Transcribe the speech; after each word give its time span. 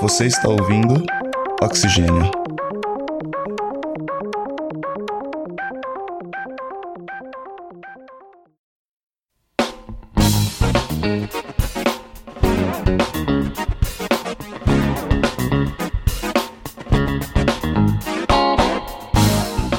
Você 0.00 0.26
está 0.26 0.48
ouvindo 0.48 1.04
Oxigênio. 1.60 2.30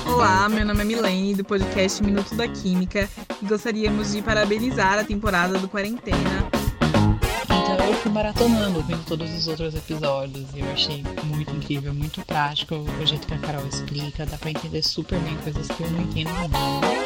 Olá, 0.05 0.49
meu 0.49 0.65
nome 0.65 0.81
é 0.81 0.83
Milene, 0.83 1.35
do 1.35 1.45
podcast 1.45 2.03
Minuto 2.03 2.35
da 2.35 2.47
Química, 2.49 3.09
e 3.41 3.45
gostaríamos 3.45 4.11
de 4.11 4.21
parabenizar 4.21 4.99
a 4.99 5.03
temporada 5.05 5.57
do 5.57 5.69
Quarentena 5.69 6.48
fui 7.99 8.11
maratonando, 8.11 8.81
vendo 8.83 9.03
todos 9.05 9.29
os 9.33 9.47
outros 9.47 9.75
episódios 9.75 10.47
e 10.55 10.59
eu 10.59 10.71
achei 10.71 11.03
muito 11.25 11.53
incrível, 11.53 11.93
muito 11.93 12.21
prático 12.21 12.75
o 12.75 13.05
jeito 13.05 13.27
que 13.27 13.33
a 13.33 13.39
Carol 13.39 13.67
explica, 13.67 14.25
dá 14.25 14.37
pra 14.37 14.51
entender 14.51 14.81
super 14.81 15.19
bem 15.19 15.35
coisas 15.37 15.67
que 15.67 15.83
eu 15.83 15.91
não 15.91 16.01
entendo 16.01 16.31
muito. 16.31 16.98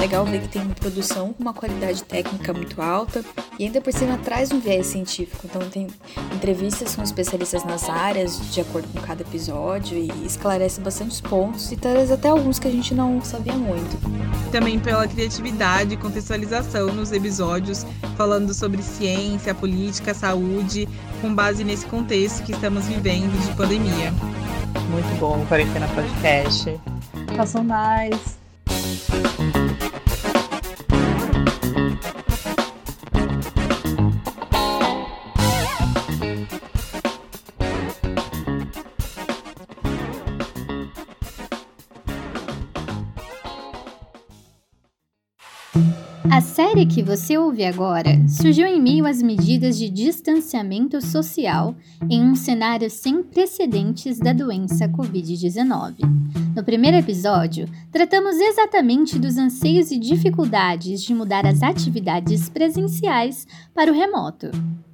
Legal 0.00 0.24
ver 0.24 0.40
que 0.40 0.48
tem 0.48 0.62
uma 0.62 0.74
produção 0.74 1.34
com 1.34 1.42
uma 1.42 1.52
qualidade 1.52 2.02
técnica 2.02 2.54
muito 2.54 2.80
alta 2.80 3.22
e 3.58 3.66
ainda 3.66 3.82
por 3.82 3.92
cima 3.92 4.16
traz 4.16 4.50
um 4.50 4.58
viés 4.58 4.86
científico. 4.86 5.42
Então 5.44 5.60
tem 5.68 5.88
entrevistas 6.34 6.96
com 6.96 7.02
especialistas 7.02 7.64
nas 7.64 7.86
áreas, 7.86 8.50
de 8.50 8.62
acordo 8.62 8.88
com 8.88 9.00
cada 9.02 9.20
episódio, 9.20 9.98
e 9.98 10.08
esclarece 10.24 10.80
bastante 10.80 11.20
pontos 11.20 11.70
e 11.70 11.76
traz 11.76 12.10
até 12.10 12.30
alguns 12.30 12.58
que 12.58 12.66
a 12.66 12.70
gente 12.70 12.94
não 12.94 13.22
sabia 13.22 13.52
muito. 13.52 13.98
Também 14.50 14.78
pela 14.80 15.06
criatividade 15.06 15.92
e 15.92 15.96
contextualização 15.98 16.86
nos 16.94 17.12
episódios, 17.12 17.84
falando 18.16 18.54
sobre 18.54 18.82
ciência, 18.82 19.54
política, 19.54 20.14
saúde, 20.14 20.88
com 21.20 21.34
base 21.34 21.62
nesse 21.62 21.84
contexto 21.84 22.42
que 22.42 22.52
estamos 22.52 22.86
vivendo 22.86 23.38
de 23.46 23.54
pandemia. 23.54 24.12
Muito 24.90 25.20
bom, 25.20 25.44
Quarentena 25.46 25.86
Podcast. 25.88 26.80
Façam 27.36 27.62
A 46.32 46.40
série 46.40 46.86
que 46.86 47.02
você 47.02 47.36
ouve 47.36 47.64
agora 47.64 48.10
surgiu 48.28 48.66
em 48.66 48.80
meio 48.80 49.06
às 49.06 49.22
medidas 49.22 49.76
de 49.78 49.88
distanciamento 49.90 51.00
social 51.00 51.74
em 52.08 52.22
um 52.22 52.34
cenário 52.34 52.90
sem 52.90 53.22
precedentes 53.22 54.18
da 54.18 54.32
doença 54.32 54.88
Covid-19. 54.88 55.96
No 56.54 56.64
primeiro 56.64 56.96
episódio, 56.96 57.68
tratamos 57.92 58.36
exatamente 58.36 59.18
dos 59.18 59.36
anseios 59.36 59.90
e 59.90 59.98
dificuldades 59.98 61.02
de 61.02 61.14
mudar 61.14 61.46
as 61.46 61.62
atividades 61.62 62.48
presenciais 62.48 63.46
para 63.74 63.90
o 63.90 63.94
remoto. 63.94 64.50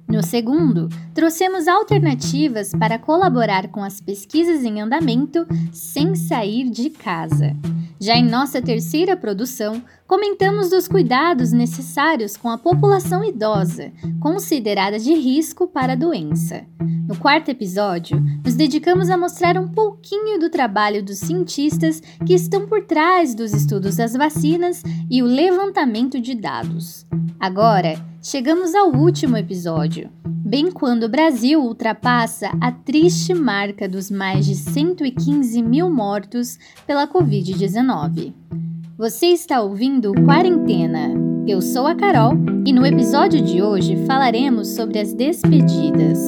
No 0.07 0.23
segundo, 0.23 0.87
trouxemos 1.13 1.67
alternativas 1.67 2.71
para 2.71 2.97
colaborar 2.97 3.67
com 3.67 3.83
as 3.83 3.99
pesquisas 3.99 4.63
em 4.63 4.79
andamento 4.79 5.45
sem 5.73 6.15
sair 6.15 6.69
de 6.69 6.89
casa. 6.89 7.53
Já 7.99 8.15
em 8.15 8.23
nossa 8.23 8.61
terceira 8.61 9.17
produção, 9.17 9.83
comentamos 10.07 10.69
dos 10.69 10.87
cuidados 10.87 11.51
necessários 11.51 12.37
com 12.37 12.49
a 12.49 12.57
população 12.57 13.21
idosa, 13.25 13.91
considerada 14.21 14.97
de 14.97 15.13
risco 15.13 15.67
para 15.67 15.93
a 15.93 15.97
doença. 15.97 16.65
No 17.07 17.17
quarto 17.17 17.49
episódio, 17.49 18.21
nos 18.45 18.55
dedicamos 18.55 19.09
a 19.09 19.17
mostrar 19.17 19.57
um 19.57 19.67
pouquinho 19.67 20.39
do 20.39 20.49
trabalho 20.49 21.03
dos 21.03 21.17
cientistas 21.17 22.01
que 22.25 22.33
estão 22.33 22.67
por 22.67 22.83
trás 22.83 23.35
dos 23.35 23.53
estudos 23.53 23.97
das 23.97 24.13
vacinas 24.13 24.83
e 25.09 25.21
o 25.21 25.25
levantamento 25.25 26.19
de 26.21 26.35
dados. 26.35 27.05
Agora, 27.39 27.99
chegamos 28.29 28.75
ao 28.75 28.91
último 28.91 29.37
episódio, 29.37 30.09
bem 30.25 30.69
quando 30.69 31.03
o 31.03 31.09
Brasil 31.09 31.61
ultrapassa 31.61 32.51
a 32.59 32.73
triste 32.73 33.33
marca 33.33 33.87
dos 33.87 34.11
mais 34.11 34.45
de 34.45 34.53
115 34.53 35.63
mil 35.63 35.89
mortos 35.89 36.59
pela 36.85 37.07
Covid-19. 37.07 38.33
Você 38.97 39.27
está 39.27 39.61
ouvindo 39.61 40.11
Quarentena. 40.25 41.09
Eu 41.47 41.61
sou 41.61 41.87
a 41.87 41.95
Carol 41.95 42.33
e 42.65 42.73
no 42.73 42.85
episódio 42.85 43.41
de 43.41 43.61
hoje 43.61 43.95
falaremos 44.05 44.75
sobre 44.75 44.99
as 44.99 45.13
despedidas. 45.13 46.19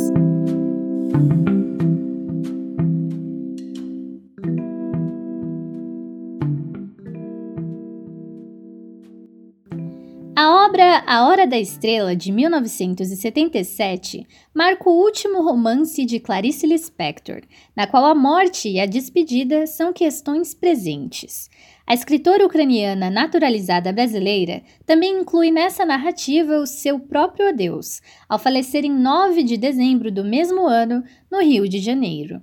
A 10.42 10.66
obra 10.66 11.04
A 11.06 11.28
Hora 11.28 11.46
da 11.46 11.60
Estrela, 11.60 12.16
de 12.16 12.32
1977, 12.32 14.26
marca 14.56 14.90
o 14.90 15.04
último 15.04 15.44
romance 15.44 16.06
de 16.06 16.18
Clarice 16.18 16.66
Lispector, 16.66 17.42
na 17.76 17.86
qual 17.86 18.06
a 18.06 18.16
morte 18.16 18.70
e 18.70 18.80
a 18.80 18.86
despedida 18.86 19.68
são 19.68 19.92
questões 19.92 20.54
presentes. 20.54 21.50
A 21.86 21.94
escritora 21.94 22.46
ucraniana 22.46 23.10
naturalizada 23.10 23.92
brasileira 23.92 24.62
também 24.86 25.20
inclui 25.20 25.52
nessa 25.52 25.86
narrativa 25.86 26.58
o 26.58 26.66
seu 26.66 26.98
próprio 27.02 27.50
adeus, 27.50 28.02
ao 28.30 28.40
falecer 28.40 28.86
em 28.86 28.98
9 28.98 29.44
de 29.44 29.58
dezembro 29.58 30.10
do 30.10 30.24
mesmo 30.24 30.66
ano, 30.66 31.04
no 31.30 31.42
Rio 31.42 31.68
de 31.68 31.80
Janeiro. 31.80 32.42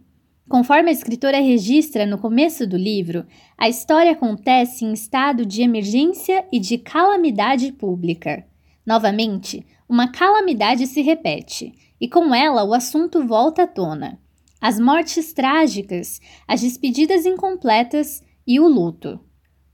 Conforme 0.48 0.90
a 0.90 0.92
escritora 0.92 1.40
registra 1.40 2.06
no 2.06 2.18
começo 2.18 2.68
do 2.68 2.76
livro, 2.76 3.26
a 3.58 3.68
história 3.68 4.12
acontece 4.12 4.84
em 4.84 4.92
estado 4.92 5.44
de 5.44 5.60
emergência 5.62 6.46
e 6.52 6.60
de 6.60 6.78
calamidade 6.78 7.72
pública. 7.72 8.46
Novamente, 8.86 9.66
uma 9.88 10.12
calamidade 10.12 10.86
se 10.86 11.02
repete, 11.02 11.72
e 12.00 12.08
com 12.08 12.32
ela 12.32 12.62
o 12.62 12.72
assunto 12.72 13.26
volta 13.26 13.64
à 13.64 13.66
tona. 13.66 14.20
As 14.60 14.78
mortes 14.78 15.32
trágicas, 15.32 16.20
as 16.46 16.60
despedidas 16.60 17.26
incompletas 17.26 18.22
e 18.46 18.60
o 18.60 18.68
luto. 18.68 19.18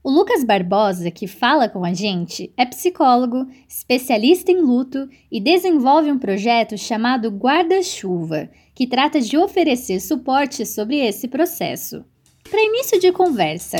O 0.03 0.09
Lucas 0.09 0.43
Barbosa, 0.43 1.11
que 1.11 1.27
fala 1.27 1.69
com 1.69 1.85
a 1.85 1.93
gente, 1.93 2.51
é 2.57 2.65
psicólogo, 2.65 3.47
especialista 3.69 4.51
em 4.51 4.59
luto 4.59 5.07
e 5.31 5.39
desenvolve 5.39 6.11
um 6.11 6.17
projeto 6.17 6.77
chamado 6.77 7.29
Guarda-Chuva, 7.29 8.49
que 8.75 8.87
trata 8.87 9.21
de 9.21 9.37
oferecer 9.37 9.99
suporte 9.99 10.65
sobre 10.65 10.97
esse 10.97 11.27
processo. 11.27 12.03
Para 12.49 12.63
início 12.63 12.99
de 12.99 13.11
conversa, 13.11 13.77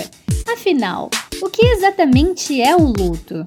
afinal, 0.52 1.10
o 1.42 1.50
que 1.50 1.66
exatamente 1.66 2.62
é 2.62 2.76
o 2.76 2.88
luto? 2.88 3.44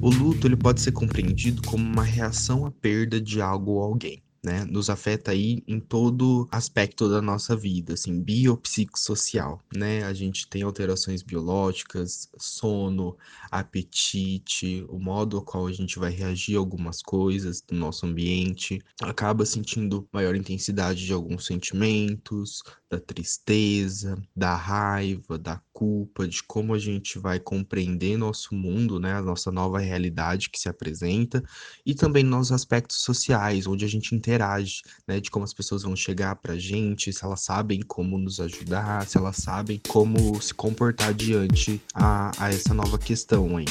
O 0.00 0.10
luto 0.10 0.46
ele 0.46 0.56
pode 0.56 0.80
ser 0.80 0.92
compreendido 0.92 1.62
como 1.62 1.84
uma 1.84 2.04
reação 2.04 2.64
à 2.66 2.70
perda 2.70 3.20
de 3.20 3.40
algo 3.40 3.72
ou 3.72 3.82
alguém 3.82 4.22
né? 4.42 4.64
Nos 4.64 4.88
afeta 4.90 5.30
aí 5.32 5.62
em 5.66 5.80
todo 5.80 6.48
aspecto 6.50 7.08
da 7.08 7.20
nossa 7.20 7.56
vida, 7.56 7.94
assim, 7.94 8.20
biopsicossocial, 8.22 9.60
né? 9.74 10.04
A 10.04 10.12
gente 10.12 10.48
tem 10.48 10.62
alterações 10.62 11.22
biológicas, 11.22 12.28
sono, 12.38 13.16
apetite, 13.50 14.84
o 14.88 14.98
modo 14.98 15.38
ao 15.38 15.42
qual 15.44 15.66
a 15.66 15.72
gente 15.72 15.98
vai 15.98 16.10
reagir 16.10 16.56
a 16.56 16.58
algumas 16.58 17.02
coisas 17.02 17.60
do 17.60 17.74
nosso 17.74 18.06
ambiente, 18.06 18.80
acaba 19.02 19.44
sentindo 19.44 20.08
maior 20.12 20.34
intensidade 20.36 21.04
de 21.04 21.12
alguns 21.12 21.46
sentimentos, 21.46 22.62
da 22.90 22.98
tristeza, 22.98 24.16
da 24.34 24.54
raiva, 24.56 25.38
da 25.38 25.60
culpa, 25.72 26.26
de 26.26 26.42
como 26.42 26.74
a 26.74 26.78
gente 26.78 27.18
vai 27.18 27.38
compreender 27.38 28.16
nosso 28.16 28.54
mundo, 28.54 28.98
né, 28.98 29.14
a 29.14 29.22
nossa 29.22 29.52
nova 29.52 29.78
realidade 29.78 30.48
que 30.50 30.58
se 30.58 30.68
apresenta, 30.68 31.42
e 31.84 31.94
também 31.94 32.24
nos 32.24 32.50
aspectos 32.50 33.02
sociais, 33.02 33.66
onde 33.66 33.84
a 33.84 33.88
gente 33.88 34.14
interage, 34.28 34.82
né, 35.06 35.20
de 35.20 35.30
como 35.30 35.44
as 35.44 35.54
pessoas 35.54 35.82
vão 35.82 35.96
chegar 35.96 36.36
pra 36.36 36.58
gente, 36.58 37.12
se 37.12 37.24
elas 37.24 37.40
sabem 37.40 37.80
como 37.80 38.18
nos 38.18 38.40
ajudar, 38.40 39.06
se 39.06 39.16
elas 39.16 39.36
sabem 39.36 39.80
como 39.88 40.40
se 40.42 40.52
comportar 40.52 41.14
diante 41.14 41.80
a, 41.94 42.30
a 42.38 42.50
essa 42.50 42.74
nova 42.74 42.98
questão 42.98 43.56
aí. 43.56 43.64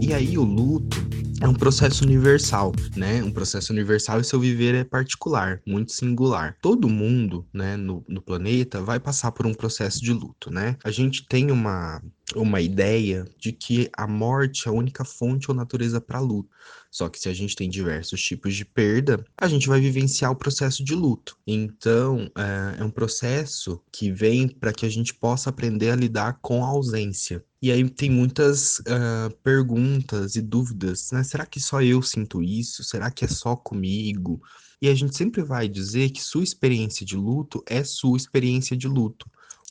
E 0.00 0.14
aí 0.14 0.38
o 0.38 0.44
luto 0.44 0.96
é 1.40 1.48
um 1.48 1.54
processo 1.54 2.04
universal, 2.04 2.72
né? 2.96 3.22
Um 3.22 3.32
processo 3.32 3.72
universal 3.72 4.20
e 4.20 4.24
seu 4.24 4.38
viver 4.38 4.74
é 4.74 4.84
particular, 4.84 5.60
muito 5.66 5.92
singular. 5.92 6.56
Todo 6.62 6.88
mundo, 6.88 7.44
né, 7.52 7.76
no, 7.76 8.04
no 8.08 8.22
planeta 8.22 8.80
vai 8.80 9.00
passar 9.00 9.32
por 9.32 9.46
um 9.46 9.52
processo 9.52 10.00
de 10.00 10.12
luto, 10.12 10.50
né? 10.50 10.76
A 10.84 10.92
gente 10.92 11.26
tem 11.26 11.50
uma, 11.50 12.00
uma 12.36 12.60
ideia 12.60 13.24
de 13.38 13.50
que 13.50 13.90
a 13.96 14.06
morte 14.06 14.68
é 14.68 14.70
a 14.70 14.74
única 14.74 15.04
fonte 15.04 15.50
ou 15.50 15.56
natureza 15.56 16.00
para 16.00 16.20
luto. 16.20 16.50
Só 16.90 17.08
que 17.08 17.18
se 17.18 17.28
a 17.28 17.34
gente 17.34 17.56
tem 17.56 17.68
diversos 17.68 18.22
tipos 18.22 18.54
de 18.54 18.64
perda, 18.64 19.24
a 19.36 19.48
gente 19.48 19.68
vai 19.68 19.80
vivenciar 19.80 20.30
o 20.30 20.36
processo 20.36 20.84
de 20.84 20.94
luto. 20.94 21.36
Então, 21.46 22.30
é, 22.36 22.80
é 22.80 22.84
um 22.84 22.90
processo 22.90 23.82
que 23.92 24.10
vem 24.10 24.48
para 24.48 24.72
que 24.72 24.86
a 24.86 24.88
gente 24.88 25.14
possa 25.14 25.50
aprender 25.50 25.90
a 25.90 25.96
lidar 25.96 26.38
com 26.40 26.64
a 26.64 26.68
ausência. 26.68 27.44
E 27.60 27.72
aí 27.72 27.88
tem 27.88 28.10
muitas 28.10 28.78
uh, 28.80 29.34
perguntas 29.42 30.36
e 30.36 30.42
dúvidas, 30.42 31.10
né? 31.10 31.24
Será 31.24 31.44
que 31.44 31.58
só 31.58 31.82
eu 31.82 32.00
sinto 32.02 32.42
isso? 32.42 32.84
Será 32.84 33.10
que 33.10 33.24
é 33.24 33.28
só 33.28 33.56
comigo? 33.56 34.40
E 34.80 34.88
a 34.88 34.94
gente 34.94 35.16
sempre 35.16 35.42
vai 35.42 35.68
dizer 35.68 36.10
que 36.10 36.22
sua 36.22 36.44
experiência 36.44 37.04
de 37.04 37.16
luto 37.16 37.62
é 37.66 37.82
sua 37.82 38.16
experiência 38.16 38.76
de 38.76 38.86
luto. 38.86 39.26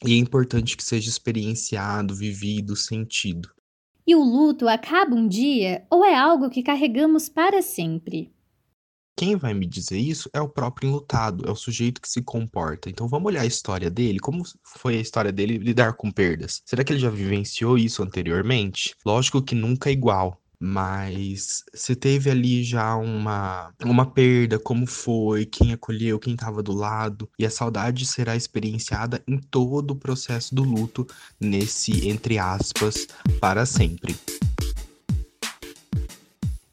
E 0.07 0.13
é 0.13 0.18
importante 0.18 0.78
que 0.78 0.84
seja 0.84 1.10
experienciado, 1.10 2.13
vivido, 2.13 2.75
sentido. 2.75 3.50
E 4.07 4.16
o 4.16 4.24
luto 4.24 4.68
acaba 4.68 5.16
um 5.16 5.28
dia 5.28 5.86
ou 5.90 6.06
é 6.06 6.16
algo 6.16 6.50
que 6.50 6.62
carregamos 6.62 7.28
para 7.28 7.62
sempre? 7.62 8.31
Quem 9.18 9.38
vai 9.38 9.54
me 9.54 9.66
dizer 9.66 9.98
isso 9.98 10.30
é 10.34 10.42
o 10.42 10.50
próprio 10.50 10.90
enlutado, 10.90 11.48
é 11.48 11.52
o 11.52 11.56
sujeito 11.56 12.02
que 12.02 12.10
se 12.10 12.22
comporta. 12.22 12.90
Então 12.90 13.07
vamos 13.07 13.28
olhar 13.28 13.42
a 13.42 13.46
história 13.46 13.90
dele, 13.90 14.19
como 14.19 14.44
foi 14.63 14.98
a 14.98 15.02
história 15.02 15.31
dele 15.31 15.57
lidar 15.57 15.94
com 15.94 16.12
perdas. 16.12 16.62
Será 16.66 16.84
que 16.84 16.92
ele 16.92 17.00
já 17.00 17.10
vivenciou 17.10 17.78
isso 17.78 18.04
anteriormente? 18.04 18.94
Lógico 19.06 19.42
que 19.42 19.56
nunca 19.56 19.90
é 19.90 19.94
igual, 19.94 20.40
mas 20.67 21.63
você 21.71 21.95
teve 21.95 22.31
ali 22.31 22.63
já 22.63 22.95
uma, 22.95 23.71
uma 23.83 24.03
perda, 24.03 24.57
como 24.57 24.88
foi, 24.88 25.45
quem 25.45 25.71
acolheu, 25.71 26.17
quem 26.17 26.33
estava 26.33 26.63
do 26.63 26.73
lado, 26.73 27.29
e 27.38 27.45
a 27.45 27.51
saudade 27.51 28.03
será 28.03 28.35
experienciada 28.35 29.21
em 29.27 29.38
todo 29.38 29.91
o 29.91 29.95
processo 29.95 30.56
do 30.56 30.63
luto, 30.63 31.06
nesse, 31.39 32.09
entre 32.09 32.39
aspas, 32.39 33.07
para 33.39 33.63
sempre. 33.63 34.15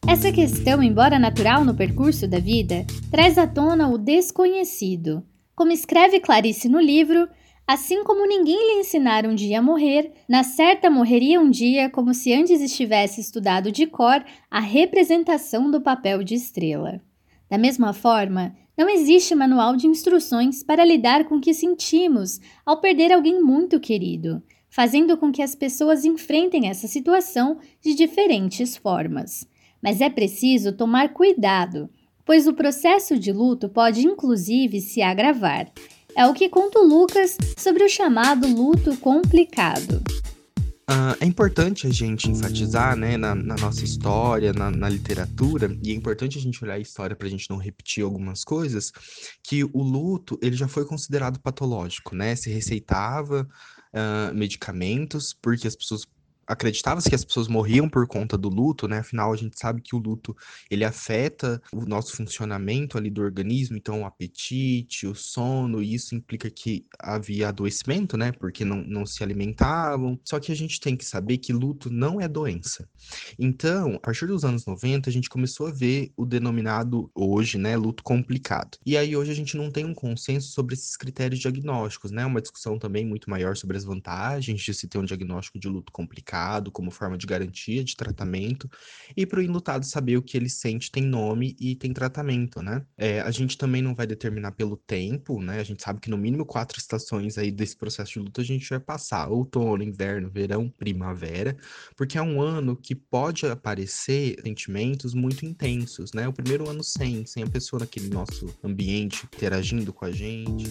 Essa 0.08 0.32
questão, 0.32 0.82
embora 0.82 1.18
natural 1.18 1.62
no 1.62 1.74
percurso 1.74 2.26
da 2.26 2.38
vida, 2.38 2.86
traz 3.10 3.36
à 3.36 3.46
tona 3.46 3.88
o 3.88 3.98
desconhecido. 3.98 5.22
Como 5.54 5.70
escreve 5.70 6.18
Clarice 6.18 6.66
no 6.66 6.80
livro, 6.80 7.28
assim 7.66 8.02
como 8.04 8.26
ninguém 8.26 8.56
lhe 8.56 8.80
ensinara 8.80 9.28
um 9.28 9.34
dia 9.34 9.58
a 9.58 9.62
morrer, 9.62 10.12
na 10.28 10.42
certa 10.42 10.90
morreria 10.90 11.40
um 11.40 11.50
dia 11.50 11.88
como 11.88 12.12
se 12.12 12.32
antes 12.32 12.60
estivesse 12.60 13.20
estudado 13.20 13.70
de 13.70 13.86
cor 13.86 14.24
a 14.50 14.60
representação 14.60 15.70
do 15.70 15.80
papel 15.80 16.22
de 16.22 16.34
estrela. 16.34 17.00
Da 17.48 17.58
mesma 17.58 17.92
forma, 17.92 18.54
não 18.76 18.88
existe 18.88 19.34
manual 19.34 19.76
de 19.76 19.86
instruções 19.86 20.62
para 20.62 20.84
lidar 20.84 21.24
com 21.24 21.36
o 21.36 21.40
que 21.40 21.52
sentimos 21.52 22.40
ao 22.64 22.80
perder 22.80 23.12
alguém 23.12 23.42
muito 23.42 23.78
querido, 23.78 24.42
fazendo 24.70 25.16
com 25.18 25.30
que 25.30 25.42
as 25.42 25.54
pessoas 25.54 26.04
enfrentem 26.04 26.68
essa 26.68 26.88
situação 26.88 27.58
de 27.82 27.94
diferentes 27.94 28.74
formas. 28.76 29.46
Mas 29.82 30.00
é 30.00 30.08
preciso 30.08 30.72
tomar 30.72 31.12
cuidado, 31.12 31.90
pois 32.24 32.46
o 32.46 32.54
processo 32.54 33.18
de 33.18 33.30
luto 33.32 33.68
pode 33.68 34.06
inclusive 34.06 34.80
se 34.80 35.02
agravar. 35.02 35.70
É 36.14 36.26
o 36.26 36.34
que 36.34 36.48
conta 36.48 36.78
o 36.78 36.86
Lucas 36.86 37.38
sobre 37.56 37.84
o 37.84 37.88
chamado 37.88 38.46
luto 38.46 38.96
complicado. 38.98 40.02
Uh, 40.90 41.16
é 41.20 41.24
importante 41.24 41.86
a 41.86 41.90
gente 41.90 42.30
enfatizar, 42.30 42.94
né, 42.96 43.16
na, 43.16 43.34
na 43.34 43.54
nossa 43.56 43.82
história, 43.82 44.52
na, 44.52 44.70
na, 44.70 44.90
literatura, 44.90 45.74
e 45.82 45.90
é 45.90 45.94
importante 45.94 46.36
a 46.36 46.40
gente 46.40 46.62
olhar 46.62 46.74
a 46.74 46.78
história 46.78 47.16
para 47.16 47.26
a 47.26 47.30
gente 47.30 47.48
não 47.48 47.56
repetir 47.56 48.04
algumas 48.04 48.44
coisas, 48.44 48.92
que 49.42 49.64
o 49.64 49.82
luto 49.82 50.38
ele 50.42 50.54
já 50.54 50.68
foi 50.68 50.84
considerado 50.84 51.40
patológico, 51.40 52.14
né? 52.14 52.36
Se 52.36 52.50
receitava 52.50 53.48
uh, 53.94 54.34
medicamentos 54.34 55.34
porque 55.40 55.66
as 55.66 55.76
pessoas 55.76 56.04
acreditava-se 56.46 57.08
que 57.08 57.14
as 57.14 57.24
pessoas 57.24 57.48
morriam 57.48 57.88
por 57.88 58.06
conta 58.06 58.36
do 58.36 58.48
luto, 58.48 58.88
né? 58.88 58.98
Afinal, 58.98 59.32
a 59.32 59.36
gente 59.36 59.58
sabe 59.58 59.80
que 59.80 59.94
o 59.94 59.98
luto 59.98 60.36
ele 60.70 60.84
afeta 60.84 61.62
o 61.72 61.84
nosso 61.84 62.16
funcionamento 62.16 62.98
ali 62.98 63.10
do 63.10 63.22
organismo, 63.22 63.76
então 63.76 64.02
o 64.02 64.06
apetite, 64.06 65.06
o 65.06 65.14
sono, 65.14 65.82
e 65.82 65.94
isso 65.94 66.14
implica 66.14 66.50
que 66.50 66.84
havia 66.98 67.48
adoecimento, 67.48 68.16
né? 68.16 68.32
Porque 68.32 68.64
não, 68.64 68.82
não 68.82 69.06
se 69.06 69.22
alimentavam. 69.22 70.18
Só 70.24 70.40
que 70.40 70.52
a 70.52 70.56
gente 70.56 70.80
tem 70.80 70.96
que 70.96 71.04
saber 71.04 71.38
que 71.38 71.52
luto 71.52 71.90
não 71.90 72.20
é 72.20 72.28
doença. 72.28 72.88
Então, 73.38 73.94
a 73.96 74.00
partir 74.00 74.26
dos 74.26 74.44
anos 74.44 74.66
90, 74.66 75.08
a 75.08 75.12
gente 75.12 75.28
começou 75.28 75.68
a 75.68 75.72
ver 75.72 76.12
o 76.16 76.24
denominado 76.24 77.10
hoje, 77.14 77.58
né, 77.58 77.76
luto 77.76 78.02
complicado. 78.02 78.78
E 78.84 78.96
aí 78.96 79.16
hoje 79.16 79.30
a 79.30 79.34
gente 79.34 79.56
não 79.56 79.70
tem 79.70 79.84
um 79.84 79.94
consenso 79.94 80.48
sobre 80.48 80.74
esses 80.74 80.96
critérios 80.96 81.40
diagnósticos, 81.40 82.10
né? 82.10 82.24
Uma 82.26 82.40
discussão 82.40 82.78
também 82.78 83.04
muito 83.06 83.30
maior 83.30 83.56
sobre 83.56 83.76
as 83.76 83.84
vantagens 83.84 84.60
de 84.60 84.74
se 84.74 84.88
ter 84.88 84.98
um 84.98 85.04
diagnóstico 85.04 85.58
de 85.58 85.68
luto 85.68 85.92
complicado 85.92 86.31
como 86.70 86.90
forma 86.90 87.19
de 87.19 87.26
garantia 87.26 87.84
de 87.84 87.96
tratamento, 87.96 88.69
e 89.17 89.26
para 89.26 89.40
o 89.40 89.43
enlutado 89.43 89.84
saber 89.84 90.17
o 90.17 90.23
que 90.23 90.37
ele 90.37 90.49
sente 90.49 90.90
tem 90.90 91.02
nome 91.02 91.56
e 91.61 91.75
tem 91.75 91.93
tratamento, 91.93 92.62
né? 92.62 92.84
É, 92.96 93.20
a 93.20 93.31
gente 93.31 93.58
também 93.58 93.82
não 93.82 93.94
vai 93.94 94.06
determinar 94.06 94.52
pelo 94.52 94.76
tempo, 94.76 95.40
né? 95.40 95.61
A 95.61 95.64
gente 95.64 95.82
sabe 95.82 96.00
que 96.00 96.11
no 96.11 96.17
mínimo 96.17 96.46
quatro 96.46 96.79
estações 96.79 97.38
aí 97.38 97.50
desse 97.50 97.76
processo 97.76 98.12
de 98.12 98.19
luto 98.20 98.40
a 98.40 98.44
gente 98.44 98.69
vai 98.69 98.81
passar: 98.81 99.29
outono, 99.29 99.82
inverno, 99.82 100.31
verão, 100.31 100.69
primavera, 100.69 101.56
porque 101.96 102.17
é 102.17 102.23
um 102.23 102.40
ano 102.40 102.76
que 102.76 102.94
pode 102.94 103.46
aparecer 103.46 104.40
sentimentos 104.43 105.14
muito 105.14 105.44
intensos, 105.44 106.12
né? 106.12 106.29
O 106.29 106.32
primeiro 106.32 106.69
ano 106.69 106.82
sem, 106.82 107.26
sem 107.26 107.43
a 107.43 107.49
pessoa 107.49 107.81
naquele 107.81 108.08
nosso 108.08 108.46
ambiente 108.62 109.26
interagindo 109.34 109.93
com 109.93 110.05
a 110.05 110.11
gente. 110.11 110.64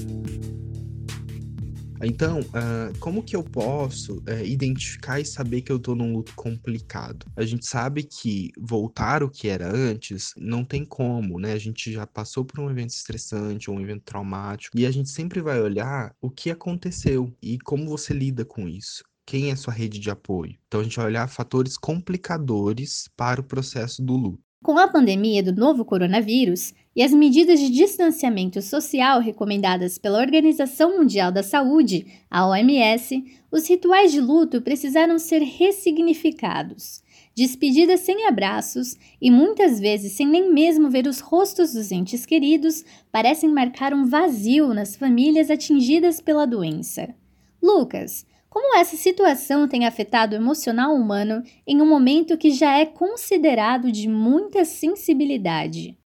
Então, 2.04 2.40
uh, 2.40 2.98
como 3.00 3.24
que 3.24 3.36
eu 3.36 3.44
posso 3.44 4.16
uh, 4.20 4.44
identificar 4.46 5.20
e 5.20 5.26
saber 5.26 5.62
que 5.62 5.72
eu 5.72 5.80
tô 5.80 5.96
num 5.96 6.14
luto 6.14 6.34
complicado? 6.36 7.26
A 7.36 7.44
gente 7.44 7.66
sabe 7.66 8.04
que 8.04 8.52
voltar 8.60 9.24
o 9.24 9.30
que 9.30 9.48
era 9.48 9.74
antes 9.74 10.34
não 10.38 10.64
tem 10.66 10.84
como, 10.84 11.40
né? 11.40 11.54
A 11.54 11.60
gente 11.60 11.92
já 11.92 12.08
passou 12.08 12.44
por 12.44 12.60
um 12.60 12.70
evento 12.70 12.90
estressante 12.90 13.70
ou 13.70 13.78
um 13.78 13.82
evento 13.82 14.04
traumático 14.04 14.78
e 14.78 14.86
a 14.86 14.92
gente 14.92 15.10
sempre 15.10 15.42
vai 15.42 15.62
olhar 15.62 16.16
o 16.20 16.30
que 16.30 16.50
aconteceu 16.50 17.34
e 17.42 17.60
como 17.60 17.88
você 17.88 18.14
lida 18.14 18.44
com 18.44 18.68
isso 18.68 19.04
quem 19.26 19.50
é 19.50 19.56
sua 19.56 19.74
rede 19.74 19.98
de 19.98 20.10
apoio. 20.10 20.58
Então 20.68 20.82
a 20.82 20.84
gente 20.84 20.98
vai 20.98 21.06
olhar 21.06 21.26
fatores 21.30 21.78
complicadores 21.78 23.08
para 23.16 23.40
o 23.40 23.44
processo 23.44 24.04
do 24.04 24.18
luto. 24.18 24.51
Com 24.64 24.78
a 24.78 24.88
pandemia 24.88 25.42
do 25.42 25.56
novo 25.56 25.84
coronavírus 25.84 26.72
e 26.96 27.02
as 27.02 27.12
medidas 27.12 27.60
de 27.60 27.68
distanciamento 27.72 28.62
social 28.62 29.20
recomendadas 29.20 29.98
pela 29.98 30.20
Organização 30.20 31.00
Mundial 31.00 31.32
da 31.32 31.42
Saúde, 31.42 32.06
a 32.30 32.48
OMS, 32.48 33.26
os 33.52 33.68
rituais 33.68 34.12
de 34.12 34.22
luto 34.22 34.62
precisaram 34.62 35.18
ser 35.18 35.40
ressignificados. 35.40 37.02
Despedidas 37.36 38.02
sem 38.02 38.28
abraços 38.28 38.96
e 39.20 39.32
muitas 39.32 39.80
vezes 39.80 40.12
sem 40.12 40.28
nem 40.28 40.54
mesmo 40.54 40.92
ver 40.92 41.08
os 41.08 41.22
rostos 41.22 41.74
dos 41.74 41.92
entes 41.92 42.24
queridos 42.24 42.86
parecem 43.12 43.50
marcar 43.50 43.96
um 43.96 44.06
vazio 44.06 44.76
nas 44.76 44.96
famílias 44.96 45.50
atingidas 45.50 46.22
pela 46.22 46.46
doença. 46.46 47.16
Lucas, 47.60 48.28
como 48.52 48.76
essa 48.76 48.98
situação 48.98 49.66
tem 49.66 49.88
afetado 49.88 50.36
o 50.36 50.38
emocional 50.38 50.94
humano 50.94 51.42
em 51.66 51.82
um 51.82 51.88
momento 51.88 52.38
que 52.38 52.52
já 52.52 52.78
é 52.78 52.86
considerado 52.86 53.90
de 53.90 54.10
muita 54.10 54.66
sensibilidade? 54.66 55.98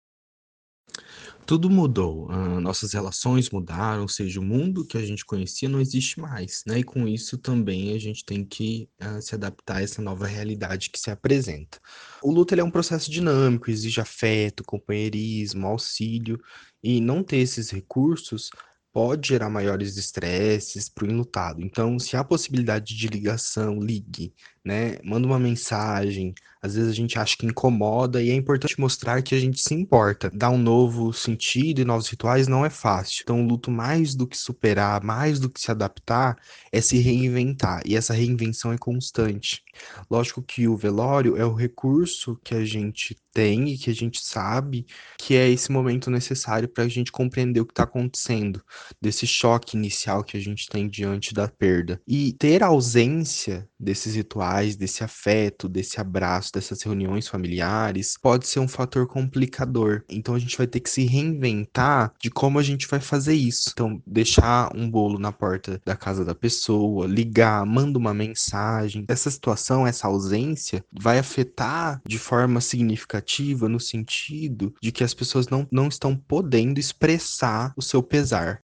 Tudo 1.46 1.70
mudou, 1.70 2.30
uh, 2.30 2.60
nossas 2.60 2.92
relações 2.92 3.48
mudaram, 3.48 4.02
ou 4.02 4.08
seja, 4.08 4.40
o 4.40 4.44
mundo 4.44 4.86
que 4.86 4.98
a 4.98 5.04
gente 5.04 5.24
conhecia 5.24 5.70
não 5.70 5.80
existe 5.80 6.20
mais, 6.20 6.62
né? 6.66 6.80
E 6.80 6.84
com 6.84 7.08
isso 7.08 7.38
também 7.38 7.94
a 7.94 7.98
gente 7.98 8.22
tem 8.26 8.44
que 8.44 8.90
uh, 9.02 9.22
se 9.22 9.34
adaptar 9.34 9.78
a 9.78 9.82
essa 9.82 10.02
nova 10.02 10.26
realidade 10.26 10.90
que 10.90 10.98
se 10.98 11.10
apresenta. 11.10 11.80
O 12.22 12.30
luto 12.30 12.54
é 12.54 12.62
um 12.62 12.70
processo 12.70 13.10
dinâmico, 13.10 13.70
exige 13.70 14.02
afeto, 14.02 14.62
companheirismo, 14.64 15.66
auxílio, 15.66 16.38
e 16.82 17.00
não 17.00 17.22
ter 17.22 17.38
esses 17.38 17.70
recursos 17.70 18.50
pode 18.94 19.28
gerar 19.28 19.50
maiores 19.50 19.96
estresses 19.96 20.88
para 20.88 21.04
o 21.04 21.10
enlutado. 21.10 21.60
Então, 21.60 21.98
se 21.98 22.16
há 22.16 22.22
possibilidade 22.22 22.96
de 22.96 23.08
ligação, 23.08 23.80
ligue, 23.80 24.32
né? 24.64 24.98
Manda 25.04 25.26
uma 25.26 25.38
mensagem. 25.38 26.32
Às 26.64 26.76
vezes 26.76 26.90
a 26.90 26.94
gente 26.94 27.18
acha 27.18 27.36
que 27.36 27.44
incomoda 27.44 28.22
e 28.22 28.30
é 28.30 28.34
importante 28.34 28.80
mostrar 28.80 29.20
que 29.20 29.34
a 29.34 29.38
gente 29.38 29.60
se 29.60 29.74
importa. 29.74 30.30
Dar 30.32 30.48
um 30.48 30.56
novo 30.56 31.12
sentido 31.12 31.82
e 31.82 31.84
novos 31.84 32.08
rituais 32.08 32.48
não 32.48 32.64
é 32.64 32.70
fácil. 32.70 33.20
Então, 33.22 33.44
o 33.44 33.46
luto, 33.46 33.70
mais 33.70 34.14
do 34.14 34.26
que 34.26 34.38
superar, 34.38 35.04
mais 35.04 35.38
do 35.38 35.50
que 35.50 35.60
se 35.60 35.70
adaptar, 35.70 36.38
é 36.72 36.80
se 36.80 36.96
reinventar. 36.96 37.82
E 37.84 37.94
essa 37.94 38.14
reinvenção 38.14 38.72
é 38.72 38.78
constante. 38.78 39.62
Lógico 40.10 40.42
que 40.42 40.66
o 40.66 40.74
velório 40.74 41.36
é 41.36 41.44
o 41.44 41.52
recurso 41.52 42.40
que 42.42 42.54
a 42.54 42.64
gente 42.64 43.14
tem 43.34 43.68
e 43.68 43.76
que 43.76 43.90
a 43.90 43.94
gente 43.94 44.24
sabe 44.24 44.86
que 45.18 45.34
é 45.34 45.50
esse 45.50 45.70
momento 45.70 46.10
necessário 46.10 46.68
para 46.68 46.84
a 46.84 46.88
gente 46.88 47.10
compreender 47.10 47.60
o 47.60 47.66
que 47.66 47.72
está 47.72 47.82
acontecendo, 47.82 48.62
desse 49.02 49.26
choque 49.26 49.76
inicial 49.76 50.22
que 50.22 50.36
a 50.36 50.40
gente 50.40 50.68
tem 50.68 50.88
diante 50.88 51.34
da 51.34 51.48
perda. 51.48 52.00
E 52.06 52.32
ter 52.32 52.62
ausência 52.62 53.68
desses 53.84 54.14
rituais, 54.14 54.76
desse 54.76 55.04
afeto, 55.04 55.68
desse 55.68 56.00
abraço, 56.00 56.52
dessas 56.52 56.82
reuniões 56.82 57.28
familiares, 57.28 58.16
pode 58.20 58.46
ser 58.46 58.60
um 58.60 58.68
fator 58.68 59.06
complicador. 59.06 60.02
Então 60.08 60.34
a 60.34 60.38
gente 60.38 60.56
vai 60.56 60.66
ter 60.66 60.80
que 60.80 60.90
se 60.90 61.04
reinventar 61.04 62.12
de 62.20 62.30
como 62.30 62.58
a 62.58 62.62
gente 62.62 62.88
vai 62.88 63.00
fazer 63.00 63.34
isso. 63.34 63.70
Então, 63.72 64.02
deixar 64.06 64.74
um 64.74 64.90
bolo 64.90 65.18
na 65.18 65.30
porta 65.30 65.80
da 65.84 65.96
casa 65.96 66.24
da 66.24 66.34
pessoa, 66.34 67.06
ligar, 67.06 67.64
manda 67.66 67.98
uma 67.98 68.14
mensagem. 68.14 69.04
Essa 69.08 69.30
situação, 69.30 69.86
essa 69.86 70.06
ausência, 70.06 70.84
vai 70.92 71.18
afetar 71.18 72.00
de 72.06 72.18
forma 72.18 72.60
significativa 72.60 73.68
no 73.68 73.78
sentido 73.78 74.74
de 74.82 74.90
que 74.90 75.04
as 75.04 75.14
pessoas 75.14 75.48
não, 75.48 75.66
não 75.70 75.88
estão 75.88 76.16
podendo 76.16 76.80
expressar 76.80 77.72
o 77.76 77.82
seu 77.82 78.02
pesar. 78.02 78.60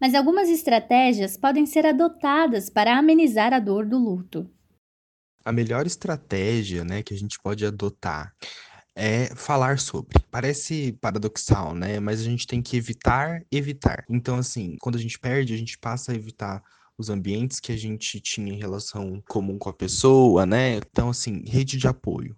Mas 0.00 0.14
algumas 0.14 0.48
estratégias 0.48 1.36
podem 1.36 1.66
ser 1.66 1.86
adotadas 1.86 2.68
para 2.68 2.98
amenizar 2.98 3.52
a 3.52 3.58
dor 3.58 3.86
do 3.86 3.98
luto. 3.98 4.50
A 5.44 5.52
melhor 5.52 5.86
estratégia, 5.86 6.84
né, 6.84 7.02
que 7.02 7.14
a 7.14 7.16
gente 7.16 7.38
pode 7.38 7.64
adotar 7.64 8.34
é 8.96 9.34
falar 9.34 9.78
sobre. 9.78 10.18
Parece 10.30 10.92
paradoxal, 11.00 11.74
né? 11.74 11.98
Mas 11.98 12.20
a 12.20 12.24
gente 12.24 12.46
tem 12.46 12.62
que 12.62 12.76
evitar, 12.76 13.44
evitar. 13.50 14.04
Então, 14.08 14.36
assim, 14.36 14.76
quando 14.80 14.96
a 14.96 15.00
gente 15.00 15.18
perde, 15.18 15.52
a 15.52 15.56
gente 15.56 15.76
passa 15.78 16.12
a 16.12 16.14
evitar 16.14 16.62
os 16.96 17.10
ambientes 17.10 17.58
que 17.58 17.72
a 17.72 17.76
gente 17.76 18.20
tinha 18.20 18.52
em 18.52 18.58
relação 18.58 19.20
comum 19.28 19.58
com 19.58 19.68
a 19.68 19.72
pessoa, 19.74 20.46
né? 20.46 20.76
Então, 20.76 21.10
assim, 21.10 21.42
rede 21.44 21.76
de 21.76 21.88
apoio 21.88 22.36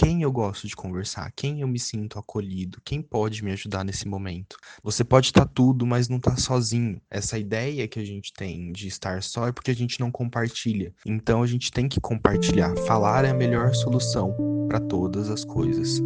quem 0.00 0.22
eu 0.22 0.32
gosto 0.32 0.66
de 0.66 0.74
conversar, 0.74 1.30
quem 1.36 1.60
eu 1.60 1.68
me 1.68 1.78
sinto 1.78 2.18
acolhido, 2.18 2.80
quem 2.82 3.02
pode 3.02 3.44
me 3.44 3.52
ajudar 3.52 3.84
nesse 3.84 4.08
momento. 4.08 4.56
Você 4.82 5.04
pode 5.04 5.26
estar 5.26 5.44
tá 5.44 5.52
tudo, 5.54 5.84
mas 5.84 6.08
não 6.08 6.16
estar 6.16 6.30
tá 6.30 6.36
sozinho. 6.38 6.98
Essa 7.10 7.38
ideia 7.38 7.86
que 7.86 8.00
a 8.00 8.04
gente 8.04 8.32
tem 8.32 8.72
de 8.72 8.88
estar 8.88 9.22
só 9.22 9.48
é 9.48 9.52
porque 9.52 9.70
a 9.70 9.74
gente 9.74 10.00
não 10.00 10.10
compartilha. 10.10 10.94
Então 11.04 11.42
a 11.42 11.46
gente 11.46 11.70
tem 11.70 11.86
que 11.86 12.00
compartilhar. 12.00 12.74
Falar 12.86 13.26
é 13.26 13.28
a 13.28 13.34
melhor 13.34 13.74
solução 13.74 14.34
para 14.68 14.80
todas 14.80 15.28
as 15.28 15.44
coisas. 15.44 16.02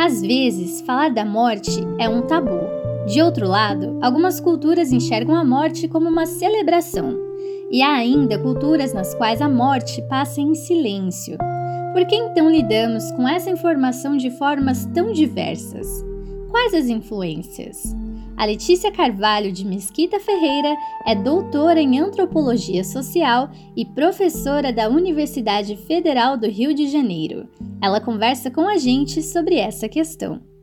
Às 0.00 0.20
vezes, 0.20 0.80
falar 0.80 1.10
da 1.10 1.24
morte 1.24 1.70
é 2.00 2.08
um 2.08 2.26
tabu. 2.26 2.73
De 3.06 3.20
outro 3.20 3.46
lado, 3.46 3.98
algumas 4.00 4.40
culturas 4.40 4.90
enxergam 4.90 5.34
a 5.34 5.44
morte 5.44 5.86
como 5.86 6.08
uma 6.08 6.24
celebração, 6.24 7.18
e 7.70 7.82
há 7.82 7.92
ainda 7.92 8.38
culturas 8.38 8.94
nas 8.94 9.14
quais 9.14 9.42
a 9.42 9.48
morte 9.48 10.00
passa 10.08 10.40
em 10.40 10.54
silêncio. 10.54 11.36
Por 11.92 12.06
que 12.06 12.16
então 12.16 12.50
lidamos 12.50 13.10
com 13.12 13.28
essa 13.28 13.50
informação 13.50 14.16
de 14.16 14.30
formas 14.30 14.86
tão 14.86 15.12
diversas? 15.12 15.86
Quais 16.50 16.72
as 16.72 16.88
influências? 16.88 17.94
A 18.36 18.46
Letícia 18.46 18.90
Carvalho 18.90 19.52
de 19.52 19.66
Mesquita 19.66 20.18
Ferreira 20.18 20.74
é 21.06 21.14
doutora 21.14 21.80
em 21.80 22.00
antropologia 22.00 22.82
social 22.82 23.50
e 23.76 23.84
professora 23.84 24.72
da 24.72 24.88
Universidade 24.88 25.76
Federal 25.76 26.36
do 26.36 26.48
Rio 26.48 26.74
de 26.74 26.88
Janeiro. 26.88 27.48
Ela 27.82 28.00
conversa 28.00 28.50
com 28.50 28.66
a 28.66 28.76
gente 28.76 29.22
sobre 29.22 29.56
essa 29.56 29.88
questão. 29.88 30.53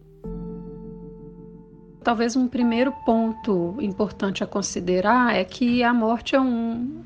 Talvez 2.03 2.36
um 2.36 2.48
primeiro 2.48 2.91
ponto 2.91 3.77
importante 3.79 4.43
a 4.43 4.48
considerar 4.48 5.36
é 5.36 5.43
que 5.43 5.84
a 5.84 5.93
morte 5.93 6.36
é 6.36 6.41
um, 6.41 7.03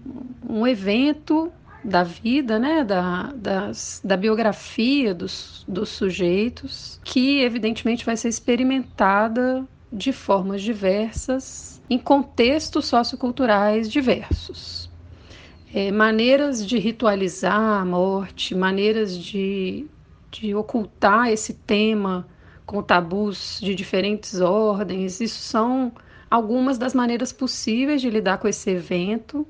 um 0.47 0.65
evento 0.65 1.51
da 1.83 2.01
vida, 2.01 2.57
né, 2.57 2.83
da, 2.83 3.31
das, 3.35 4.01
da 4.03 4.15
biografia 4.15 5.13
dos, 5.13 5.65
dos 5.67 5.89
sujeitos, 5.89 6.99
que 7.03 7.41
evidentemente 7.41 8.05
vai 8.05 8.15
ser 8.15 8.29
experimentada 8.29 9.67
de 9.91 10.11
formas 10.13 10.61
diversas, 10.61 11.81
em 11.89 11.99
contextos 11.99 12.85
socioculturais 12.85 13.91
diversos. 13.91 14.89
É, 15.73 15.91
maneiras 15.91 16.65
de 16.65 16.79
ritualizar 16.79 17.81
a 17.81 17.85
morte, 17.85 18.55
maneiras 18.55 19.17
de, 19.17 19.85
de 20.31 20.55
ocultar 20.55 21.29
esse 21.29 21.53
tema 21.53 22.25
com 22.65 22.81
tabus 22.81 23.59
de 23.61 23.75
diferentes 23.75 24.41
ordens. 24.41 25.21
Isso 25.21 25.39
são 25.39 25.91
algumas 26.29 26.77
das 26.77 26.93
maneiras 26.93 27.31
possíveis 27.31 28.01
de 28.01 28.09
lidar 28.09 28.37
com 28.37 28.47
esse 28.47 28.69
evento. 28.69 29.47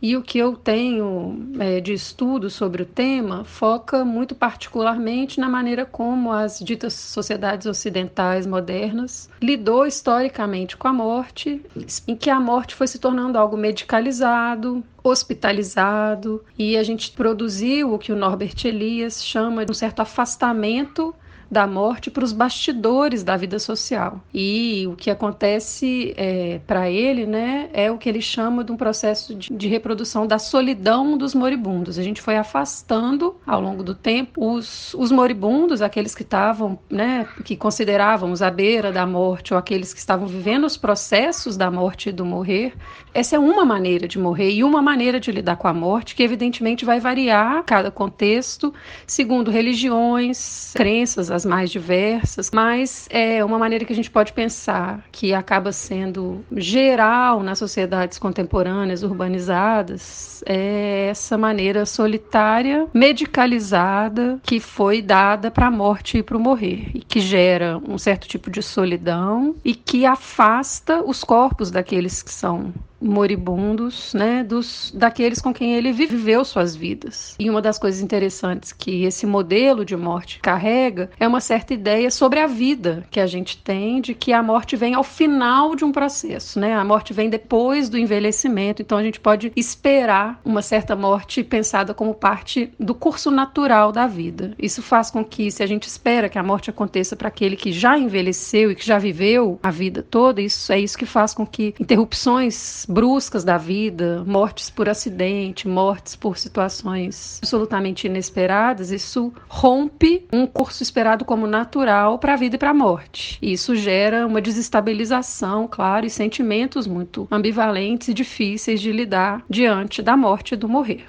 E 0.00 0.16
o 0.16 0.22
que 0.22 0.38
eu 0.38 0.54
tenho 0.54 1.50
é, 1.58 1.80
de 1.80 1.92
estudo 1.92 2.48
sobre 2.48 2.82
o 2.82 2.86
tema 2.86 3.44
foca 3.44 4.04
muito 4.04 4.32
particularmente 4.32 5.40
na 5.40 5.48
maneira 5.48 5.84
como 5.84 6.30
as 6.30 6.60
ditas 6.60 6.94
sociedades 6.94 7.66
ocidentais 7.66 8.46
modernas 8.46 9.28
lidou 9.42 9.84
historicamente 9.84 10.76
com 10.76 10.86
a 10.86 10.92
morte, 10.92 11.60
em 12.06 12.14
que 12.14 12.30
a 12.30 12.38
morte 12.38 12.76
foi 12.76 12.86
se 12.86 13.00
tornando 13.00 13.38
algo 13.38 13.56
medicalizado, 13.56 14.84
hospitalizado, 15.02 16.44
e 16.56 16.76
a 16.76 16.84
gente 16.84 17.10
produziu 17.10 17.92
o 17.92 17.98
que 17.98 18.12
o 18.12 18.16
Norbert 18.16 18.54
Elias 18.64 19.24
chama 19.24 19.66
de 19.66 19.72
um 19.72 19.74
certo 19.74 19.98
afastamento 19.98 21.12
da 21.50 21.66
morte 21.66 22.10
para 22.10 22.24
os 22.24 22.32
bastidores 22.32 23.22
da 23.22 23.36
vida 23.36 23.58
social. 23.58 24.20
E 24.34 24.86
o 24.86 24.96
que 24.96 25.10
acontece 25.10 26.14
é, 26.16 26.60
para 26.66 26.90
ele, 26.90 27.26
né, 27.26 27.70
é 27.72 27.90
o 27.90 27.96
que 27.96 28.08
ele 28.08 28.20
chama 28.20 28.62
de 28.62 28.70
um 28.70 28.76
processo 28.76 29.34
de, 29.34 29.52
de, 29.52 29.68
reprodução 29.68 30.26
da 30.26 30.38
solidão 30.38 31.16
dos 31.16 31.34
moribundos. 31.34 31.98
A 31.98 32.02
gente 32.02 32.20
foi 32.20 32.36
afastando 32.36 33.36
ao 33.46 33.60
longo 33.60 33.82
do 33.82 33.94
tempo 33.94 34.54
os, 34.54 34.94
os 34.94 35.10
moribundos, 35.10 35.80
aqueles 35.80 36.14
que 36.14 36.22
estavam, 36.22 36.78
né, 36.90 37.26
que 37.44 37.56
considerávamos 37.56 38.42
à 38.42 38.50
beira 38.50 38.92
da 38.92 39.06
morte 39.06 39.54
ou 39.54 39.58
aqueles 39.58 39.94
que 39.94 40.00
estavam 40.00 40.26
vivendo 40.26 40.64
os 40.64 40.76
processos 40.76 41.56
da 41.56 41.70
morte 41.70 42.10
e 42.10 42.12
do 42.12 42.24
morrer. 42.24 42.74
Essa 43.14 43.36
é 43.36 43.38
uma 43.38 43.64
maneira 43.64 44.06
de 44.06 44.18
morrer 44.18 44.50
e 44.50 44.62
uma 44.62 44.82
maneira 44.82 45.18
de 45.18 45.32
lidar 45.32 45.56
com 45.56 45.66
a 45.66 45.74
morte 45.74 46.14
que 46.14 46.22
evidentemente 46.22 46.84
vai 46.84 47.00
variar 47.00 47.62
cada 47.64 47.90
contexto, 47.90 48.72
segundo 49.06 49.50
religiões, 49.50 50.72
crenças, 50.74 51.30
as 51.38 51.44
mais 51.46 51.70
diversas, 51.70 52.50
mas 52.50 53.08
é 53.10 53.44
uma 53.44 53.58
maneira 53.58 53.84
que 53.84 53.92
a 53.92 53.96
gente 53.96 54.10
pode 54.10 54.32
pensar 54.32 55.04
que 55.12 55.32
acaba 55.32 55.72
sendo 55.72 56.44
geral 56.56 57.42
nas 57.42 57.58
sociedades 57.58 58.18
contemporâneas 58.18 59.02
urbanizadas, 59.02 60.42
é 60.44 61.08
essa 61.10 61.38
maneira 61.38 61.86
solitária, 61.86 62.86
medicalizada, 62.92 64.40
que 64.42 64.58
foi 64.58 65.00
dada 65.00 65.50
para 65.50 65.68
a 65.68 65.70
morte 65.70 66.18
e 66.18 66.22
para 66.22 66.36
o 66.36 66.40
morrer, 66.40 66.90
e 66.92 67.00
que 67.00 67.20
gera 67.20 67.80
um 67.88 67.96
certo 67.96 68.26
tipo 68.26 68.50
de 68.50 68.60
solidão 68.62 69.54
e 69.64 69.74
que 69.74 70.04
afasta 70.04 71.02
os 71.02 71.22
corpos 71.22 71.70
daqueles 71.70 72.22
que 72.22 72.32
são 72.32 72.72
moribundos, 73.00 74.12
né, 74.14 74.42
dos 74.42 74.92
daqueles 74.94 75.40
com 75.40 75.52
quem 75.52 75.74
ele 75.74 75.92
viveu 75.92 76.44
suas 76.44 76.74
vidas. 76.74 77.34
E 77.38 77.48
uma 77.48 77.62
das 77.62 77.78
coisas 77.78 78.00
interessantes 78.00 78.72
que 78.72 79.04
esse 79.04 79.26
modelo 79.26 79.84
de 79.84 79.96
morte 79.96 80.40
carrega 80.40 81.10
é 81.18 81.26
uma 81.26 81.40
certa 81.40 81.74
ideia 81.74 82.10
sobre 82.10 82.40
a 82.40 82.46
vida 82.46 83.06
que 83.10 83.20
a 83.20 83.26
gente 83.26 83.56
tem 83.58 84.00
de 84.00 84.14
que 84.14 84.32
a 84.32 84.42
morte 84.42 84.76
vem 84.76 84.94
ao 84.94 85.04
final 85.04 85.74
de 85.74 85.84
um 85.84 85.92
processo, 85.92 86.58
né? 86.58 86.74
A 86.74 86.84
morte 86.84 87.12
vem 87.12 87.30
depois 87.30 87.88
do 87.88 87.98
envelhecimento, 87.98 88.82
então 88.82 88.98
a 88.98 89.02
gente 89.02 89.20
pode 89.20 89.52
esperar 89.54 90.40
uma 90.44 90.62
certa 90.62 90.96
morte 90.96 91.42
pensada 91.42 91.94
como 91.94 92.14
parte 92.14 92.70
do 92.78 92.94
curso 92.94 93.30
natural 93.30 93.92
da 93.92 94.06
vida. 94.06 94.54
Isso 94.58 94.82
faz 94.82 95.10
com 95.10 95.24
que 95.24 95.50
se 95.50 95.62
a 95.62 95.66
gente 95.66 95.86
espera 95.86 96.28
que 96.28 96.38
a 96.38 96.42
morte 96.42 96.70
aconteça 96.70 97.14
para 97.14 97.28
aquele 97.28 97.56
que 97.56 97.72
já 97.72 97.98
envelheceu 97.98 98.70
e 98.70 98.74
que 98.74 98.86
já 98.86 98.98
viveu 98.98 99.58
a 99.62 99.70
vida 99.70 100.02
toda, 100.02 100.40
isso 100.40 100.72
é 100.72 100.80
isso 100.80 100.98
que 100.98 101.06
faz 101.06 101.34
com 101.34 101.46
que 101.46 101.74
interrupções 101.78 102.86
bruscas 102.88 103.44
da 103.44 103.58
vida, 103.58 104.24
mortes 104.26 104.70
por 104.70 104.88
acidente, 104.88 105.68
mortes 105.68 106.16
por 106.16 106.38
situações 106.38 107.38
absolutamente 107.42 108.06
inesperadas, 108.06 108.90
isso 108.90 109.32
rompe 109.46 110.26
um 110.32 110.46
curso 110.46 110.82
esperado 110.82 111.24
como 111.24 111.46
natural 111.46 112.18
para 112.18 112.32
a 112.32 112.36
vida 112.36 112.56
e 112.56 112.58
para 112.58 112.70
a 112.70 112.74
morte. 112.74 113.38
E 113.42 113.52
isso 113.52 113.76
gera 113.76 114.26
uma 114.26 114.40
desestabilização, 114.40 115.68
claro, 115.68 116.06
e 116.06 116.10
sentimentos 116.10 116.86
muito 116.86 117.28
ambivalentes 117.30 118.08
e 118.08 118.14
difíceis 118.14 118.80
de 118.80 118.90
lidar 118.90 119.44
diante 119.48 120.00
da 120.00 120.16
morte 120.16 120.54
e 120.54 120.56
do 120.56 120.68
morrer. 120.68 121.06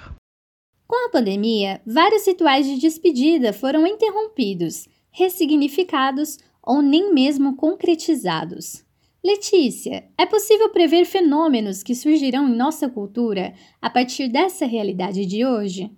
Com 0.86 1.06
a 1.06 1.10
pandemia, 1.10 1.80
vários 1.86 2.26
rituais 2.26 2.66
de 2.66 2.78
despedida 2.78 3.52
foram 3.52 3.86
interrompidos, 3.86 4.88
ressignificados 5.10 6.36
ou 6.62 6.82
nem 6.82 7.14
mesmo 7.14 7.56
concretizados. 7.56 8.84
Letícia, 9.22 10.04
é 10.16 10.24
possível 10.24 10.70
prever 10.70 11.04
fenômenos 11.04 11.82
que 11.82 11.94
surgirão 11.94 12.48
em 12.48 12.56
nossa 12.56 12.88
cultura 12.88 13.52
a 13.80 13.90
partir 13.90 14.28
dessa 14.28 14.64
realidade 14.64 15.26
de 15.26 15.44
hoje? 15.44 15.90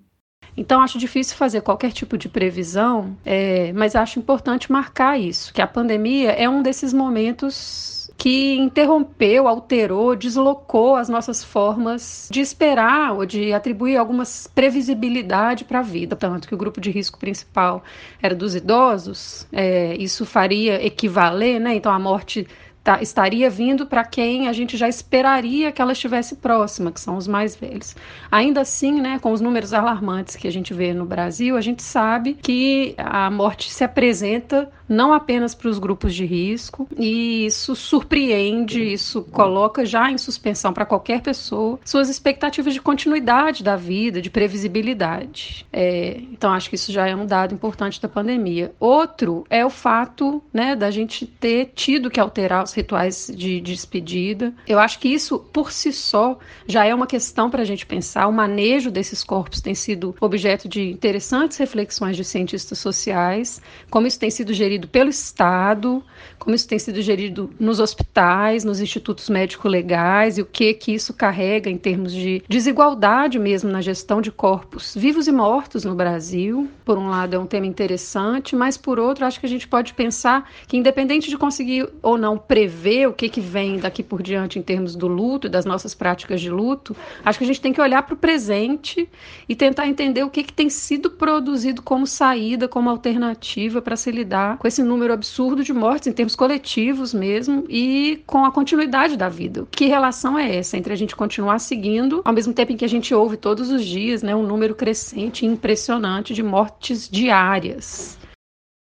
Então, 0.57 0.83
acho 0.83 0.99
difícil 0.99 1.37
fazer 1.37 1.62
qualquer 1.62 1.93
tipo 1.93 2.19
de 2.19 2.29
previsão, 2.29 3.17
é, 3.25 3.73
mas 3.73 3.95
acho 3.95 4.19
importante 4.19 4.71
marcar 4.71 5.19
isso: 5.19 5.55
que 5.55 5.62
a 5.62 5.67
pandemia 5.67 6.33
é 6.33 6.49
um 6.49 6.62
desses 6.62 6.93
momentos 6.93 8.11
que 8.19 8.55
interrompeu, 8.57 9.49
alterou, 9.49 10.14
deslocou 10.14 10.97
as 10.97 11.09
nossas 11.09 11.43
formas 11.43 12.29
de 12.31 12.41
esperar 12.41 13.14
ou 13.14 13.25
de 13.25 13.52
atribuir 13.52 13.97
algumas 13.97 14.47
previsibilidade 14.47 15.64
para 15.64 15.79
a 15.79 15.83
vida. 15.83 16.14
Tanto 16.14 16.47
que 16.47 16.55
o 16.55 16.59
grupo 16.59 16.81
de 16.81 16.91
risco 16.91 17.19
principal 17.19 17.83
era 18.21 18.35
dos 18.35 18.55
idosos, 18.55 19.47
é, 19.52 19.97
isso 19.97 20.26
faria 20.26 20.85
equivaler, 20.85 21.61
né? 21.61 21.75
Então, 21.75 21.91
a 21.91 21.99
morte 21.99 22.47
tá, 22.83 23.01
estaria 23.01 23.49
vindo 23.49 23.87
para 23.87 24.05
quem 24.05 24.49
a 24.49 24.53
gente 24.53 24.77
já 24.77 24.89
esperaria 24.89 25.73
que 25.73 25.81
ela 25.81 25.93
estivesse 25.93 26.37
próxima, 26.37 26.91
que 26.91 27.01
são 27.01 27.17
os 27.17 27.29
mais 27.29 27.55
velhos. 27.55 27.95
Ainda 28.31 28.61
assim, 28.61 29.01
né, 29.01 29.19
com 29.19 29.33
os 29.33 29.41
números 29.41 29.73
alarmantes 29.73 30.37
que 30.37 30.49
a 30.49 30.53
gente 30.53 30.75
vê 30.75 30.93
no 30.93 31.05
Brasil, 31.05 31.57
a 31.57 31.61
gente 31.61 31.83
sabe 31.83 32.35
que 32.35 32.95
a 32.99 33.31
morte 33.31 33.73
se 33.73 33.85
apresenta 33.85 34.71
não 34.92 35.12
apenas 35.12 35.54
para 35.54 35.68
os 35.68 35.78
grupos 35.78 36.14
de 36.14 36.25
risco, 36.25 36.88
e 36.96 37.46
isso 37.46 37.75
surpreende, 37.75 38.92
isso 38.92 39.22
coloca 39.25 39.84
já 39.84 40.11
em 40.11 40.18
suspensão 40.18 40.72
para 40.72 40.87
qualquer 40.87 41.22
pessoa 41.22 41.78
suas 41.84 42.08
expectativas 42.08 42.75
de 42.75 42.80
continuidade 42.80 43.64
da 43.64 43.76
vida, 43.76 44.20
de 44.20 44.30
previsibilidade. 44.30 45.66
É, 45.72 46.18
então, 46.32 46.52
acho 46.52 46.68
que 46.68 46.76
isso 46.76 46.92
já 46.92 47.08
é 47.08 47.16
um 47.16 47.26
dado 47.26 47.54
importante 47.54 48.00
da 48.00 48.08
pandemia. 48.08 48.72
Outro 48.78 49.44
é 49.49 49.64
o 49.64 49.70
fato 49.70 50.42
né, 50.52 50.76
da 50.76 50.90
gente 50.90 51.26
ter 51.26 51.72
tido 51.75 52.11
que 52.11 52.20
alterar 52.20 52.62
os 52.62 52.72
rituais 52.72 53.30
de, 53.34 53.61
de 53.61 53.72
despedida. 53.72 54.52
Eu 54.66 54.78
acho 54.78 54.99
que 54.99 55.08
isso, 55.08 55.38
por 55.38 55.72
si 55.72 55.92
só, 55.92 56.38
já 56.66 56.84
é 56.84 56.94
uma 56.94 57.06
questão 57.06 57.50
para 57.50 57.62
a 57.62 57.64
gente 57.64 57.87
pensar. 57.87 58.26
O 58.26 58.32
manejo 58.32 58.90
desses 58.90 59.25
corpos 59.25 59.61
tem 59.61 59.75
sido 59.75 60.14
objeto 60.20 60.68
de 60.68 60.90
interessantes 60.90 61.56
reflexões 61.56 62.16
de 62.16 62.25
cientistas 62.25 62.78
sociais, 62.78 63.61
como 63.90 64.06
isso 64.06 64.18
tem 64.18 64.30
sido 64.30 64.52
gerido 64.52 64.82
pelo 64.89 65.11
Estado, 65.11 66.03
como 66.39 66.57
isso 66.57 66.67
tem 66.67 66.79
sido 66.79 67.01
gerido 67.01 67.51
nos 67.59 67.79
hospitais, 67.79 68.65
nos 68.65 68.81
institutos 68.81 69.31
médico-legais 69.31 70.39
e 70.39 70.43
o 70.43 70.47
que 70.47 70.75
que 70.75 70.93
isso 70.93 71.15
carrega 71.15 71.71
em 71.71 71.79
termos 71.79 72.12
de 72.12 72.43
desigualdade 72.49 73.39
mesmo 73.39 73.71
na 73.71 73.81
gestão 73.81 74.21
de 74.21 74.33
corpos 74.33 74.95
vivos 74.97 75.29
e 75.29 75.33
mortos 75.33 75.85
no 75.85 75.95
Brasil. 75.95 76.69
Por 76.85 76.99
um 76.99 77.09
lado 77.09 77.37
é 77.37 77.39
um 77.39 77.47
tema 77.47 77.67
interessante, 77.67 78.57
mas 78.57 78.77
por 78.77 78.99
outro 78.99 79.25
acho 79.25 79.39
que 79.39 79.47
a 79.47 79.49
gente 79.49 79.69
pode 79.69 79.95
pensar 79.95 80.51
que 80.67 80.77
independente 80.77 81.31
de 81.31 81.39
conseguir 81.39 81.89
ou 82.03 82.19
não 82.19 82.37
prever 82.37 83.09
o 83.09 83.12
que 83.12 83.29
que 83.29 83.41
vem 83.41 83.79
daqui 83.79 84.03
por 84.03 84.21
diante 84.23 84.59
em 84.59 84.62
termos 84.62 84.97
do 84.97 85.07
luto 85.07 85.47
e 85.47 85.51
das 85.51 85.65
nossas 85.65 85.95
práticas 85.95 86.41
de 86.41 86.51
luto, 86.51 86.97
acho 87.25 87.39
que 87.39 87.45
a 87.45 87.47
gente 87.47 87.61
tem 87.61 87.73
que 87.73 87.81
olhar 87.81 88.03
para 88.03 88.15
o 88.15 88.17
presente 88.17 89.09
e 89.49 89.55
tentar 89.55 89.87
entender 89.87 90.25
o 90.25 90.31
que 90.31 90.43
que 90.43 90.53
tem 90.53 90.69
sido 90.69 91.11
produzido 91.11 91.83
como 91.83 92.07
saída, 92.07 92.67
como 92.67 92.91
alternativa 92.91 93.81
para 93.81 93.97
se 93.97 94.11
lidar 94.11 94.59
com 94.59 94.67
esse 94.73 94.83
número 94.83 95.12
absurdo 95.12 95.62
de 95.62 95.73
mortes 95.73 96.09
em 96.09 96.12
termos 96.12 96.35
coletivos 96.35 97.12
mesmo 97.12 97.64
e 97.69 98.23
com 98.26 98.45
a 98.45 98.50
continuidade 98.50 99.17
da 99.17 99.29
vida. 99.29 99.67
Que 99.71 99.87
relação 99.87 100.38
é 100.38 100.57
essa 100.57 100.76
entre 100.76 100.93
a 100.93 100.97
gente 100.97 101.14
continuar 101.14 101.59
seguindo, 101.59 102.23
ao 102.25 102.33
mesmo 102.33 102.55
tempo 102.55 102.73
em 102.73 102.76
que 102.76 102.85
a 102.85 102.88
gente 102.88 103.14
ouve 103.14 103.37
todos 103.37 103.71
os 103.71 103.85
dias 103.85 104.23
né, 104.23 104.35
um 104.35 104.47
número 104.47 104.75
crescente 104.75 105.45
e 105.45 105.49
impressionante 105.49 106.33
de 106.33 106.43
mortes 106.43 107.09
diárias? 107.09 108.19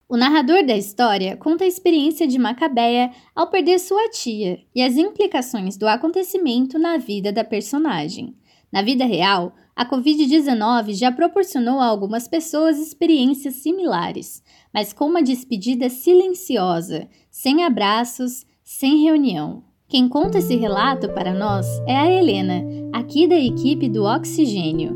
O 0.08 0.18
narrador 0.18 0.66
da 0.66 0.76
história 0.76 1.36
conta 1.38 1.64
a 1.64 1.68
experiência 1.68 2.28
de 2.28 2.38
Macabeia 2.38 3.12
ao 3.34 3.50
perder 3.50 3.80
sua 3.80 4.10
tia 4.10 4.60
e 4.76 4.82
as 4.82 4.96
implicações 4.98 5.78
do 5.78 5.88
acontecimento 5.88 6.78
na 6.78 6.98
vida 6.98 7.32
da 7.32 7.44
personagem. 7.44 8.36
Na 8.72 8.82
vida 8.82 9.06
real, 9.06 9.56
a 9.75 9.86
Covid-19 9.86 10.94
já 10.94 11.12
proporcionou 11.12 11.80
a 11.80 11.86
algumas 11.86 12.28
pessoas 12.28 12.78
experiências 12.78 13.56
similares, 13.56 14.44
mas 14.74 14.94
com 14.94 15.06
uma 15.06 15.24
despedida 15.24 15.90
silenciosa, 15.90 17.08
sem 17.30 17.63
abraços, 17.63 18.46
sem 18.63 19.04
reunião. 19.04 19.63
Quem 19.88 20.08
conta 20.08 20.38
esse 20.38 20.56
relato 20.56 21.10
para 21.10 21.34
nós 21.34 21.66
é 21.88 21.98
a 21.98 22.10
Helena, 22.10 22.63
aqui 22.94 23.28
da 23.28 23.38
equipe 23.38 23.90
do 23.90 24.04
Oxigênio. 24.04 24.96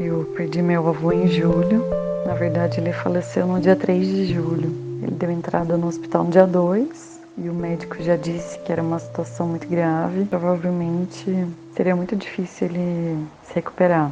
Eu 0.00 0.24
perdi 0.36 0.60
meu 0.62 0.86
avô 0.88 1.12
em 1.12 1.28
julho. 1.28 1.84
Na 2.26 2.34
verdade, 2.34 2.80
ele 2.80 2.92
faleceu 2.92 3.46
no 3.46 3.60
dia 3.60 3.76
3 3.76 4.06
de 4.06 4.26
julho. 4.34 4.74
Ele 5.02 5.14
deu 5.14 5.30
entrada 5.30 5.76
no 5.76 5.86
hospital 5.86 6.24
no 6.24 6.30
dia 6.30 6.46
2 6.46 7.15
e 7.38 7.48
o 7.50 7.54
médico 7.54 8.02
já 8.02 8.16
disse 8.16 8.58
que 8.60 8.72
era 8.72 8.82
uma 8.82 8.98
situação 8.98 9.46
muito 9.46 9.68
grave. 9.68 10.24
Provavelmente 10.24 11.46
seria 11.74 11.94
muito 11.94 12.16
difícil 12.16 12.68
ele 12.68 13.26
se 13.44 13.54
recuperar. 13.54 14.10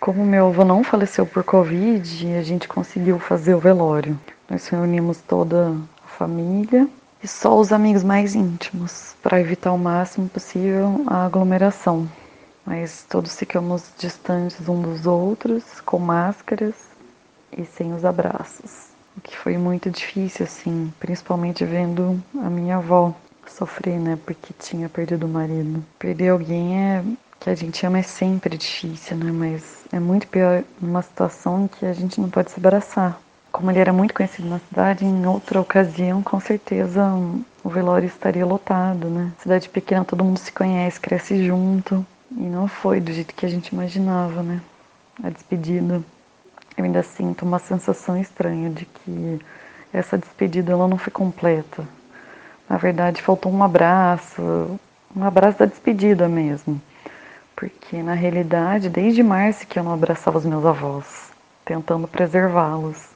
Como 0.00 0.24
meu 0.24 0.48
avô 0.48 0.64
não 0.64 0.84
faleceu 0.84 1.24
por 1.24 1.44
Covid, 1.44 2.34
a 2.34 2.42
gente 2.42 2.68
conseguiu 2.68 3.18
fazer 3.18 3.54
o 3.54 3.60
velório. 3.60 4.18
Nós 4.50 4.68
reunimos 4.68 5.18
toda 5.22 5.74
a 6.04 6.08
família 6.08 6.86
e 7.22 7.28
só 7.28 7.58
os 7.58 7.72
amigos 7.72 8.04
mais 8.04 8.34
íntimos, 8.34 9.16
para 9.22 9.40
evitar 9.40 9.72
o 9.72 9.78
máximo 9.78 10.28
possível 10.28 11.02
a 11.06 11.24
aglomeração. 11.24 12.06
Mas 12.66 13.06
todos 13.08 13.34
ficamos 13.36 13.90
distantes 13.98 14.68
uns 14.68 14.82
dos 14.82 15.06
outros, 15.06 15.80
com 15.80 15.98
máscaras 15.98 16.74
e 17.56 17.64
sem 17.64 17.94
os 17.94 18.04
abraços. 18.04 18.93
O 19.16 19.20
que 19.20 19.36
foi 19.36 19.56
muito 19.56 19.90
difícil, 19.90 20.44
assim, 20.44 20.92
principalmente 20.98 21.64
vendo 21.64 22.22
a 22.42 22.50
minha 22.50 22.76
avó 22.76 23.14
sofrer, 23.46 23.98
né, 23.98 24.18
porque 24.24 24.52
tinha 24.58 24.88
perdido 24.88 25.26
o 25.26 25.28
marido. 25.28 25.84
Perder 25.98 26.30
alguém 26.30 26.78
é 26.78 27.04
que 27.38 27.50
a 27.50 27.54
gente 27.54 27.86
ama 27.86 27.98
é 27.98 28.02
sempre 28.02 28.56
difícil, 28.56 29.16
né, 29.16 29.30
mas 29.30 29.84
é 29.92 30.00
muito 30.00 30.26
pior 30.26 30.64
numa 30.80 31.02
situação 31.02 31.64
em 31.64 31.68
que 31.68 31.86
a 31.86 31.92
gente 31.92 32.20
não 32.20 32.28
pode 32.28 32.50
se 32.50 32.58
abraçar 32.58 33.20
como 33.54 33.70
ele 33.70 33.78
era 33.78 33.92
muito 33.92 34.12
conhecido 34.12 34.48
na 34.48 34.58
cidade, 34.58 35.04
em 35.04 35.26
outra 35.26 35.60
ocasião, 35.60 36.20
com 36.24 36.40
certeza 36.40 37.08
o 37.62 37.68
velório 37.68 38.04
estaria 38.04 38.44
lotado, 38.44 39.08
né? 39.08 39.30
Cidade 39.38 39.68
pequena, 39.68 40.04
todo 40.04 40.24
mundo 40.24 40.38
se 40.38 40.50
conhece, 40.50 40.98
cresce 40.98 41.46
junto. 41.46 42.04
E 42.36 42.42
não 42.42 42.66
foi 42.66 43.00
do 43.00 43.12
jeito 43.12 43.32
que 43.32 43.46
a 43.46 43.48
gente 43.48 43.68
imaginava, 43.68 44.42
né? 44.42 44.60
A 45.22 45.30
despedida. 45.30 46.02
Eu 46.76 46.84
ainda 46.84 47.02
sinto 47.02 47.44
uma 47.44 47.58
sensação 47.58 48.20
estranha 48.20 48.70
de 48.70 48.84
que 48.84 49.40
essa 49.92 50.18
despedida 50.18 50.72
ela 50.72 50.88
não 50.88 50.98
foi 50.98 51.12
completa. 51.12 51.86
Na 52.68 52.76
verdade, 52.76 53.22
faltou 53.22 53.52
um 53.52 53.62
abraço, 53.62 54.42
um 55.14 55.24
abraço 55.24 55.58
da 55.58 55.66
despedida 55.66 56.28
mesmo. 56.28 56.80
Porque 57.54 58.02
na 58.02 58.14
realidade, 58.14 58.88
desde 58.88 59.22
março 59.22 59.66
que 59.66 59.78
eu 59.78 59.84
não 59.84 59.92
abraçava 59.92 60.38
os 60.38 60.44
meus 60.44 60.66
avós, 60.66 61.30
tentando 61.64 62.08
preservá-los. 62.08 63.14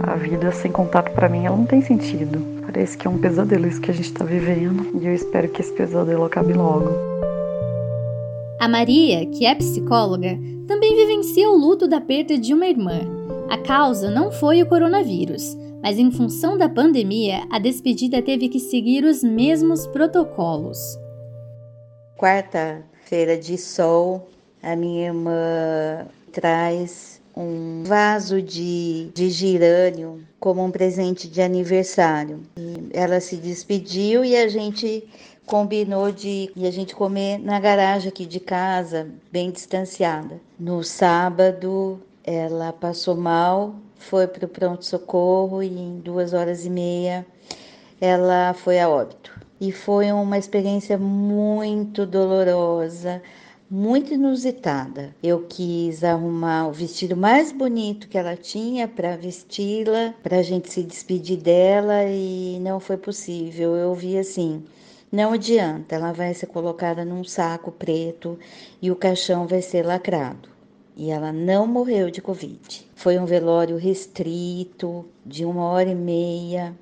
A 0.00 0.16
vida 0.16 0.50
sem 0.50 0.72
contato 0.72 1.12
para 1.12 1.28
mim 1.28 1.46
ela 1.46 1.56
não 1.56 1.64
tem 1.64 1.80
sentido. 1.80 2.42
Parece 2.62 2.98
que 2.98 3.06
é 3.06 3.10
um 3.10 3.18
pesadelo 3.18 3.68
isso 3.68 3.80
que 3.80 3.90
a 3.90 3.94
gente 3.94 4.10
está 4.10 4.24
vivendo 4.24 5.00
e 5.00 5.06
eu 5.06 5.14
espero 5.14 5.48
que 5.48 5.60
esse 5.60 5.72
pesadelo 5.72 6.24
acabe 6.24 6.52
logo. 6.52 6.90
A 8.58 8.66
Maria, 8.66 9.24
que 9.26 9.46
é 9.46 9.54
psicóloga, 9.54 10.36
também 10.66 10.85
vivencia 11.26 11.50
o 11.50 11.56
luto 11.56 11.88
da 11.88 12.00
perda 12.00 12.38
de 12.38 12.54
uma 12.54 12.66
irmã. 12.66 13.00
A 13.50 13.58
causa 13.58 14.08
não 14.08 14.30
foi 14.30 14.62
o 14.62 14.66
coronavírus, 14.66 15.56
mas 15.82 15.98
em 15.98 16.10
função 16.12 16.56
da 16.56 16.68
pandemia, 16.68 17.44
a 17.50 17.58
despedida 17.58 18.22
teve 18.22 18.48
que 18.48 18.60
seguir 18.60 19.04
os 19.04 19.24
mesmos 19.24 19.88
protocolos. 19.88 20.78
Quarta-feira 22.16 23.36
de 23.36 23.58
sol, 23.58 24.28
a 24.62 24.76
minha 24.76 25.06
irmã 25.06 26.06
traz 26.30 27.20
um 27.36 27.82
vaso 27.84 28.40
de, 28.40 29.10
de 29.12 29.28
girânio 29.28 30.22
como 30.38 30.64
um 30.64 30.70
presente 30.70 31.28
de 31.28 31.42
aniversário. 31.42 32.40
E 32.56 32.88
ela 32.92 33.18
se 33.18 33.36
despediu 33.36 34.24
e 34.24 34.36
a 34.36 34.46
gente 34.46 35.02
combinou 35.46 36.10
de 36.10 36.50
a 36.56 36.70
gente 36.70 36.94
comer 36.94 37.38
na 37.38 37.58
garagem 37.60 38.08
aqui 38.08 38.26
de 38.26 38.40
casa, 38.40 39.08
bem 39.30 39.50
distanciada. 39.50 40.40
No 40.58 40.82
sábado, 40.82 42.02
ela 42.24 42.72
passou 42.72 43.16
mal, 43.16 43.76
foi 43.94 44.26
para 44.26 44.44
o 44.44 44.48
pronto-socorro 44.48 45.62
e 45.62 45.68
em 45.68 46.00
duas 46.00 46.32
horas 46.32 46.66
e 46.66 46.70
meia 46.70 47.24
ela 48.00 48.52
foi 48.52 48.78
a 48.78 48.88
óbito. 48.88 49.32
E 49.60 49.72
foi 49.72 50.12
uma 50.12 50.36
experiência 50.36 50.98
muito 50.98 52.04
dolorosa, 52.04 53.22
muito 53.70 54.12
inusitada. 54.12 55.14
Eu 55.22 55.46
quis 55.48 56.04
arrumar 56.04 56.68
o 56.68 56.72
vestido 56.72 57.16
mais 57.16 57.52
bonito 57.52 58.08
que 58.08 58.18
ela 58.18 58.36
tinha 58.36 58.86
para 58.86 59.16
vesti-la, 59.16 60.14
para 60.22 60.38
a 60.38 60.42
gente 60.42 60.70
se 60.70 60.82
despedir 60.82 61.38
dela 61.38 62.04
e 62.04 62.58
não 62.60 62.78
foi 62.78 62.98
possível. 62.98 63.74
Eu 63.74 63.94
vi 63.94 64.18
assim. 64.18 64.62
Não 65.10 65.32
adianta, 65.32 65.94
ela 65.94 66.12
vai 66.12 66.34
ser 66.34 66.46
colocada 66.46 67.04
num 67.04 67.22
saco 67.22 67.70
preto 67.70 68.38
e 68.82 68.90
o 68.90 68.96
caixão 68.96 69.46
vai 69.46 69.62
ser 69.62 69.86
lacrado. 69.86 70.48
E 70.96 71.10
ela 71.10 71.32
não 71.32 71.66
morreu 71.66 72.10
de 72.10 72.20
Covid. 72.20 72.90
Foi 72.94 73.16
um 73.18 73.24
velório 73.24 73.76
restrito, 73.76 75.06
de 75.24 75.44
uma 75.44 75.64
hora 75.66 75.90
e 75.90 75.94
meia, 75.94 76.74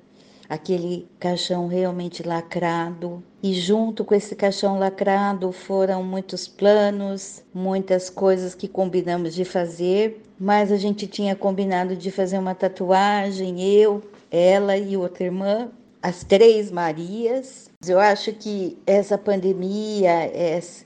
aquele 0.49 1.07
caixão 1.19 1.67
realmente 1.67 2.23
lacrado. 2.23 3.23
E 3.43 3.53
junto 3.53 4.03
com 4.03 4.15
esse 4.15 4.35
caixão 4.35 4.79
lacrado 4.79 5.51
foram 5.51 6.03
muitos 6.03 6.47
planos, 6.47 7.43
muitas 7.53 8.09
coisas 8.09 8.55
que 8.55 8.67
combinamos 8.67 9.35
de 9.35 9.45
fazer, 9.45 10.21
mas 10.39 10.71
a 10.71 10.77
gente 10.77 11.05
tinha 11.05 11.35
combinado 11.35 11.95
de 11.95 12.09
fazer 12.09 12.39
uma 12.39 12.55
tatuagem, 12.55 13.61
eu, 13.61 14.01
ela 14.31 14.75
e 14.77 14.97
outra 14.97 15.25
irmã, 15.25 15.69
as 16.05 16.23
três 16.23 16.69
Marias. 16.69 17.67
Eu 17.83 17.99
acho 17.99 18.31
que 18.31 18.77
essa 18.85 19.17
pandemia, 19.17 20.31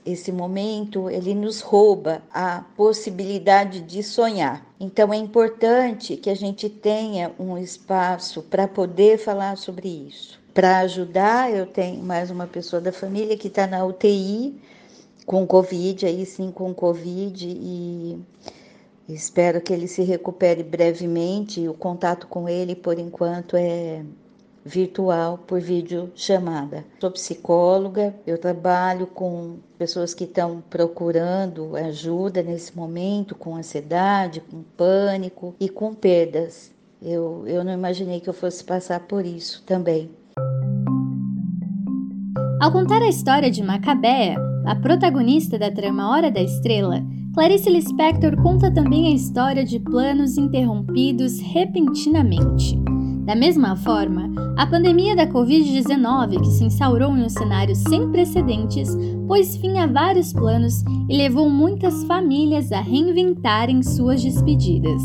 esse 0.06 0.32
momento, 0.32 1.10
ele 1.10 1.34
nos 1.34 1.60
rouba 1.60 2.22
a 2.32 2.64
possibilidade 2.74 3.82
de 3.82 4.02
sonhar. 4.02 4.66
Então 4.80 5.12
é 5.12 5.18
importante 5.18 6.16
que 6.16 6.30
a 6.30 6.34
gente 6.34 6.70
tenha 6.70 7.32
um 7.38 7.58
espaço 7.58 8.40
para 8.44 8.66
poder 8.66 9.18
falar 9.18 9.58
sobre 9.58 9.88
isso. 9.88 10.40
Para 10.54 10.78
ajudar, 10.78 11.52
eu 11.52 11.66
tenho 11.66 12.02
mais 12.02 12.30
uma 12.30 12.46
pessoa 12.46 12.80
da 12.80 12.90
família 12.90 13.36
que 13.36 13.48
está 13.48 13.66
na 13.66 13.84
UTI 13.84 14.58
com 15.26 15.46
Covid, 15.46 16.06
aí 16.06 16.24
sim 16.24 16.50
com 16.50 16.72
Covid, 16.72 17.46
e 17.46 18.18
espero 19.06 19.60
que 19.60 19.70
ele 19.70 19.86
se 19.86 20.02
recupere 20.02 20.62
brevemente. 20.62 21.68
O 21.68 21.74
contato 21.74 22.26
com 22.26 22.48
ele, 22.48 22.74
por 22.74 22.98
enquanto, 22.98 23.54
é 23.54 24.02
virtual 24.64 25.38
por 25.38 25.60
vídeo 25.60 26.10
chamada. 26.14 26.84
Sou 27.00 27.10
psicóloga, 27.10 28.14
eu 28.26 28.38
trabalho 28.38 29.06
com 29.06 29.56
pessoas 29.78 30.14
que 30.14 30.24
estão 30.24 30.62
procurando 30.68 31.76
ajuda 31.76 32.42
nesse 32.42 32.76
momento, 32.76 33.34
com 33.34 33.56
ansiedade, 33.56 34.40
com 34.40 34.62
pânico 34.76 35.54
e 35.58 35.68
com 35.68 35.94
perdas. 35.94 36.70
Eu, 37.02 37.44
eu 37.46 37.64
não 37.64 37.72
imaginei 37.72 38.20
que 38.20 38.28
eu 38.28 38.34
fosse 38.34 38.62
passar 38.62 39.00
por 39.00 39.24
isso 39.24 39.62
também. 39.64 40.10
Ao 42.60 42.70
contar 42.70 43.00
a 43.00 43.08
história 43.08 43.50
de 43.50 43.62
Macabea, 43.62 44.36
a 44.66 44.76
protagonista 44.76 45.58
da 45.58 45.70
trama 45.70 46.10
Hora 46.10 46.30
da 46.30 46.42
Estrela, 46.42 47.02
Clarice 47.32 47.70
Lispector 47.70 48.36
conta 48.42 48.70
também 48.72 49.06
a 49.06 49.14
história 49.14 49.64
de 49.64 49.78
planos 49.78 50.36
interrompidos 50.36 51.40
repentinamente. 51.40 52.79
Da 53.30 53.36
mesma 53.36 53.76
forma, 53.76 54.28
a 54.56 54.66
pandemia 54.66 55.14
da 55.14 55.24
Covid-19, 55.24 56.40
que 56.40 56.50
se 56.50 56.64
instaurou 56.64 57.16
em 57.16 57.22
um 57.22 57.28
cenário 57.28 57.76
sem 57.76 58.10
precedentes, 58.10 58.88
pôs 59.28 59.56
fim 59.56 59.78
a 59.78 59.86
vários 59.86 60.32
planos 60.32 60.82
e 61.08 61.16
levou 61.16 61.48
muitas 61.48 62.02
famílias 62.06 62.72
a 62.72 62.80
reinventarem 62.80 63.84
suas 63.84 64.20
despedidas. 64.20 65.00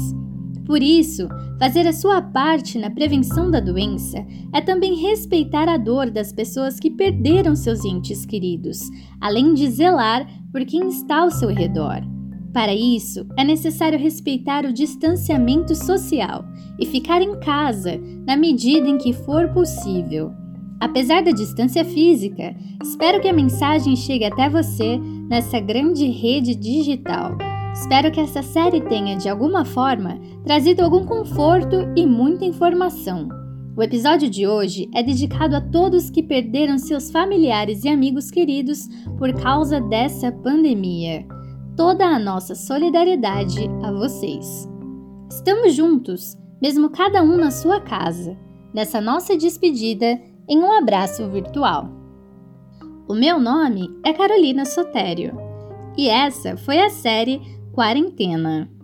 Por 0.66 0.82
isso, 0.82 1.28
fazer 1.60 1.86
a 1.86 1.94
sua 1.94 2.20
parte 2.20 2.80
na 2.80 2.90
prevenção 2.90 3.52
da 3.52 3.60
doença 3.60 4.26
é 4.52 4.60
também 4.60 4.96
respeitar 4.96 5.70
a 5.70 5.78
dor 5.78 6.10
das 6.10 6.34
pessoas 6.34 6.80
que 6.80 6.90
perderam 6.90 7.56
seus 7.56 7.86
entes 7.86 8.26
queridos, 8.26 8.90
além 9.22 9.54
de 9.54 9.70
zelar 9.70 10.28
por 10.52 10.66
quem 10.66 10.90
está 10.90 11.20
ao 11.20 11.30
seu 11.30 11.50
redor. 11.50 12.15
Para 12.56 12.74
isso, 12.74 13.28
é 13.36 13.44
necessário 13.44 14.00
respeitar 14.00 14.64
o 14.64 14.72
distanciamento 14.72 15.76
social 15.76 16.46
e 16.80 16.86
ficar 16.86 17.22
em 17.22 17.38
casa 17.42 18.00
na 18.26 18.38
medida 18.38 18.88
em 18.88 18.98
que 18.98 19.12
for 19.12 19.50
possível. 19.50 20.32
Apesar 20.80 21.22
da 21.22 21.32
distância 21.32 21.84
física, 21.84 22.56
espero 22.82 23.20
que 23.20 23.28
a 23.28 23.34
mensagem 23.34 23.94
chegue 23.98 24.24
até 24.24 24.48
você 24.48 24.98
nessa 25.28 25.60
grande 25.60 26.08
rede 26.08 26.56
digital. 26.56 27.38
Espero 27.74 28.10
que 28.10 28.22
essa 28.22 28.42
série 28.42 28.80
tenha, 28.80 29.18
de 29.18 29.28
alguma 29.28 29.66
forma, 29.66 30.18
trazido 30.46 30.82
algum 30.82 31.04
conforto 31.04 31.76
e 31.94 32.06
muita 32.06 32.46
informação. 32.46 33.28
O 33.76 33.84
episódio 33.84 34.30
de 34.30 34.48
hoje 34.48 34.90
é 34.96 35.04
dedicado 35.04 35.58
a 35.58 35.62
todos 35.62 36.10
que 36.10 36.24
perderam 36.24 36.78
seus 36.78 37.12
familiares 37.12 37.84
e 37.84 37.90
amigos 37.90 38.32
queridos 38.32 38.88
por 39.18 39.34
causa 39.34 39.82
dessa 39.82 40.32
pandemia 40.32 41.35
toda 41.76 42.06
a 42.06 42.18
nossa 42.18 42.56
solidariedade 42.56 43.70
a 43.84 43.92
vocês. 43.92 44.70
Estamos 45.30 45.74
juntos, 45.74 46.38
mesmo 46.62 46.90
cada 46.90 47.22
um 47.22 47.36
na 47.38 47.52
sua 47.52 47.82
casa, 47.82 48.38
nessa 48.74 49.02
nossa 49.02 49.36
despedida 49.36 50.20
em 50.48 50.60
um 50.60 50.72
abraço 50.72 51.30
virtual. 51.30 51.90
O 53.08 53.14
meu 53.14 53.40
nome 53.40 53.90
é 54.04 54.14
Carolina 54.14 54.66
Sotério 54.66 55.38
e 55.98 56.08
essa 56.08 56.56
foi 56.58 56.80
a 56.80 56.90
série 56.90 57.42
Quarentena. 57.74 58.75